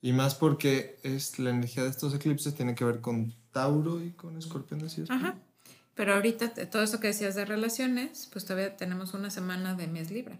Y 0.00 0.12
más 0.12 0.34
porque 0.34 0.98
es 1.02 1.38
la 1.38 1.50
energía 1.50 1.84
de 1.84 1.90
estos 1.90 2.12
eclipses 2.14 2.54
tiene 2.54 2.74
que 2.74 2.84
ver 2.84 3.00
con 3.00 3.34
Tauro 3.52 4.02
y 4.02 4.10
con 4.10 4.36
Escorpión? 4.36 4.86
Ajá. 5.08 5.36
Pero 5.94 6.14
ahorita 6.14 6.52
todo 6.68 6.82
eso 6.82 7.00
que 7.00 7.06
decías 7.06 7.34
de 7.34 7.44
relaciones, 7.44 8.28
pues 8.32 8.44
todavía 8.44 8.76
tenemos 8.76 9.14
una 9.14 9.30
semana 9.30 9.74
de 9.74 9.86
mes 9.86 10.10
Libra. 10.10 10.38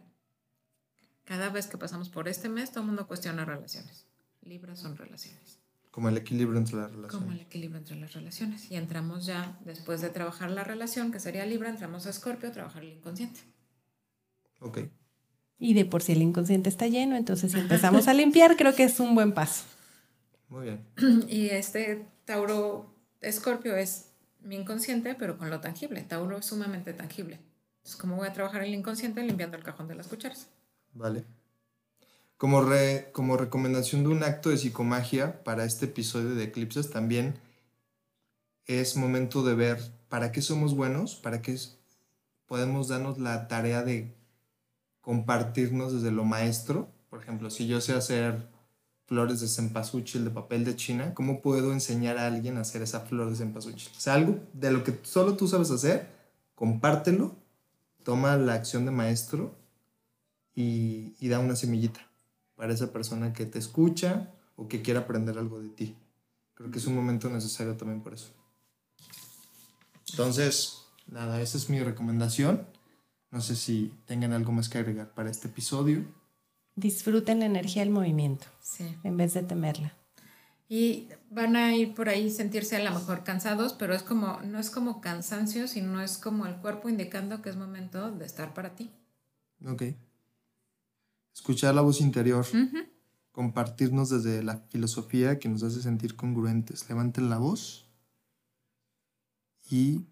Cada 1.25 1.49
vez 1.49 1.67
que 1.67 1.79
pasamos 1.79 2.11
por 2.11 2.29
este 2.29 2.49
mes, 2.49 2.71
todo 2.71 2.81
el 2.81 2.89
mundo 2.89 3.07
cuestiona 3.07 3.45
relaciones. 3.45 4.07
Libra 4.43 4.77
son 4.77 4.97
relaciones. 4.97 5.61
Como 5.91 6.09
el 6.09 6.17
equilibrio 6.19 6.59
entre 6.59 6.77
las 6.77 6.91
relaciones. 6.91 7.17
Como 7.17 7.33
el 7.33 7.41
equilibrio 7.41 7.79
entre 7.79 7.97
las 7.97 8.13
relaciones. 8.13 8.71
Y 8.71 8.75
entramos 8.75 9.25
ya, 9.25 9.59
después 9.65 10.01
de 10.03 10.11
trabajar 10.11 10.51
la 10.51 10.65
relación, 10.65 11.13
que 11.13 11.21
sería 11.21 11.47
Libra, 11.47 11.71
entramos 11.71 12.07
a 12.07 12.11
Escorpio 12.11 12.49
a 12.49 12.53
trabajar 12.53 12.83
el 12.83 12.95
inconsciente. 12.95 13.41
Ok. 14.65 14.79
Y 15.59 15.75
de 15.75 15.85
por 15.85 16.03
si 16.03 16.13
el 16.13 16.23
inconsciente 16.23 16.69
está 16.69 16.87
lleno, 16.89 17.17
entonces 17.17 17.53
si 17.53 17.59
empezamos 17.59 18.09
a 18.09 18.15
limpiar, 18.15 18.57
creo 18.57 18.75
que 18.75 18.85
es 18.85 18.99
un 19.01 19.15
buen 19.15 19.33
paso. 19.33 19.65
Muy 20.49 20.65
bien. 20.65 20.85
Y 21.29 21.51
este 21.51 22.07
Tauro 22.25 22.93
Escorpio 23.21 23.77
es 23.77 24.11
mi 24.43 24.57
inconsciente, 24.57 25.15
pero 25.15 25.39
con 25.39 25.51
lo 25.51 25.61
tangible. 25.61 26.03
Tauro 26.03 26.39
es 26.39 26.47
sumamente 26.47 26.93
tangible. 26.93 27.39
Entonces, 27.79 27.97
¿cómo 28.01 28.17
voy 28.17 28.27
a 28.29 28.33
trabajar 28.33 28.63
el 28.63 28.75
inconsciente 28.75 29.23
limpiando 29.23 29.57
el 29.57 29.63
cajón 29.63 29.89
de 29.89 29.95
las 29.95 30.09
cucharas? 30.09 30.49
Vale. 30.93 31.25
Como, 32.37 32.63
re- 32.63 33.11
como 33.13 33.37
recomendación 33.37 34.03
de 34.03 34.09
un 34.09 34.23
acto 34.25 34.51
de 34.51 34.59
psicomagia 34.59 35.45
para 35.45 35.65
este 35.65 35.87
episodio 35.87 36.35
de 36.35 36.45
eclipses, 36.45 36.91
también 36.91 37.35
es 38.67 38.97
momento 38.97 39.43
de 39.45 39.55
ver 39.55 39.79
para 40.09 40.33
qué 40.33 40.43
somos 40.43 40.75
buenos, 40.75 41.15
para 41.17 41.43
qué 41.43 41.59
podemos 42.47 42.89
darnos 42.89 43.19
la 43.19 43.49
tarea 43.49 43.83
de 43.83 44.15
compartirnos 45.05 45.93
desde 45.93 46.11
lo 46.11 46.25
maestro. 46.25 46.89
Por 47.11 47.21
ejemplo, 47.21 47.51
si 47.51 47.67
yo 47.67 47.81
sé 47.81 47.93
hacer 47.93 48.49
flores 49.07 49.41
de 49.41 49.49
cempasúchil 49.49 50.25
de 50.25 50.31
papel 50.31 50.65
de 50.65 50.77
China, 50.77 51.13
¿cómo 51.13 51.43
puedo 51.43 51.73
enseñar 51.73 52.17
a 52.17 52.27
alguien 52.27 52.57
a 52.57 52.63
hacer 52.63 52.81
esa 52.81 53.01
flor 53.01 53.29
de 53.29 53.37
cempasúchil? 53.37 53.93
O 53.95 54.01
sea, 54.01 54.15
algo 54.15 54.41
de 54.55 54.73
lo 54.73 54.83
que 54.83 54.99
solo 55.03 55.37
tú 55.37 55.47
sabes 55.47 55.71
hacer, 55.71 56.09
compártelo, 56.55 57.37
toma 58.03 58.37
la 58.37 58.55
acción 58.55 58.87
de 58.87 58.93
maestro 58.93 59.55
y, 60.55 61.15
y 61.21 61.29
da 61.29 61.39
una 61.39 61.55
semillita 61.55 62.01
para 62.57 62.73
esa 62.73 62.91
persona 62.91 63.35
que 63.35 63.45
te 63.45 63.59
escucha 63.59 64.33
o 64.57 64.69
que 64.69 64.81
quiera 64.81 65.01
aprender 65.01 65.39
algo 65.39 65.61
de 65.61 65.69
ti. 65.69 65.97
Creo 66.55 66.71
que 66.71 66.79
es 66.79 66.87
un 66.87 66.95
momento 66.95 67.29
necesario 67.29 67.77
también 67.77 68.01
por 68.01 68.15
eso. 68.15 68.31
Entonces, 70.11 70.79
nada, 71.07 71.43
esa 71.43 71.59
es 71.59 71.69
mi 71.69 71.83
recomendación. 71.83 72.67
No 73.35 73.41
sé 73.41 73.57
si 73.57 73.93
tengan 74.07 74.33
algo 74.33 74.53
más 74.53 74.69
que 74.69 74.79
agregar 74.79 75.13
para 75.13 75.29
este 75.29 75.49
episodio. 75.49 76.05
Disfruten 76.77 77.41
la 77.41 77.47
energía 77.47 77.83
del 77.83 77.91
movimiento 77.91 78.47
Sí. 78.61 78.87
en 79.03 79.17
vez 79.17 79.35
de 79.35 79.43
temerla. 79.43 79.93
Y 80.69 81.09
van 81.31 81.57
a 81.57 81.75
ir 81.75 81.95
por 81.95 82.09
ahí 82.09 82.31
sentirse 82.31 82.77
a 82.77 82.85
lo 82.85 82.93
mejor 82.97 83.25
cansados, 83.25 83.73
pero 83.73 83.93
es 83.93 84.05
como, 84.05 84.41
no 84.43 84.61
es 84.61 84.71
como 84.71 85.01
cansancio, 85.01 85.67
sino 85.67 86.01
es 86.01 86.17
como 86.17 86.47
el 86.47 86.55
cuerpo 86.59 86.89
indicando 86.89 87.43
que 87.43 87.51
es 87.51 87.57
momento 87.57 88.13
de 88.13 88.25
estar 88.25 88.55
para 88.55 88.77
ti. 88.77 88.93
Ok. 89.67 89.83
Escuchar 91.35 91.75
la 91.75 91.81
voz 91.81 92.01
interior, 92.01 92.47
compartirnos 93.33 94.11
desde 94.11 94.45
la 94.45 94.59
filosofía 94.69 95.41
que 95.41 95.49
nos 95.49 95.65
hace 95.65 95.83
sentir 95.83 96.15
congruentes. 96.15 96.89
Levanten 96.89 97.29
la 97.29 97.39
voz 97.39 97.91
y 99.69 100.07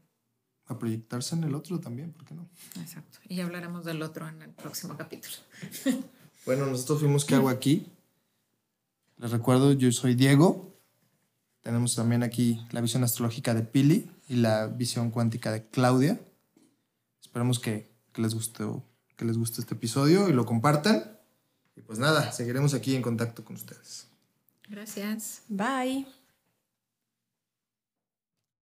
a 0.66 0.79
proyectarse 0.79 1.35
en 1.35 1.44
el 1.44 1.55
otro 1.55 1.81
también, 1.81 2.12
¿por 2.12 2.25
qué 2.25 2.35
no? 2.35 2.48
Exacto. 2.81 3.18
Y 3.29 3.37
ya 3.37 3.44
hablaremos 3.44 3.85
del 3.85 4.03
otro 4.03 4.29
en 4.29 4.42
el 4.42 4.51
próximo 4.51 4.96
capítulo. 4.96 5.35
Bueno, 6.44 6.66
nosotros 6.66 6.98
fuimos 6.98 7.25
¿Qué 7.25 7.37
hago 7.37 7.48
aquí? 7.48 7.87
Les 9.18 9.31
recuerdo, 9.31 9.72
yo 9.72 9.92
soy 9.92 10.16
Diego. 10.16 10.77
Tenemos 11.61 11.94
también 11.94 12.25
aquí 12.25 12.61
la 12.72 12.81
visión 12.81 13.05
astrológica 13.05 13.55
de 13.55 13.62
Pili 13.62 14.11
y 14.29 14.35
la 14.35 14.66
visión 14.66 15.12
cuántica 15.12 15.53
de 15.53 15.64
Claudia. 15.68 16.20
Esperamos 17.20 17.61
que, 17.61 17.92
que 18.12 18.22
les 18.22 18.35
guste, 18.35 18.64
que 19.16 19.25
les 19.25 19.38
guste 19.38 19.61
este 19.61 19.75
episodio 19.75 20.29
y 20.29 20.33
lo 20.33 20.44
compartan. 20.44 21.16
Y 21.77 21.83
pues 21.83 22.01
nada, 22.01 22.33
seguiremos 22.33 22.75
aquí 22.75 22.96
en 22.96 23.03
contacto 23.03 23.44
con 23.44 23.55
ustedes. 23.55 24.09
Gracias. 24.68 25.42
Bye. 25.48 26.21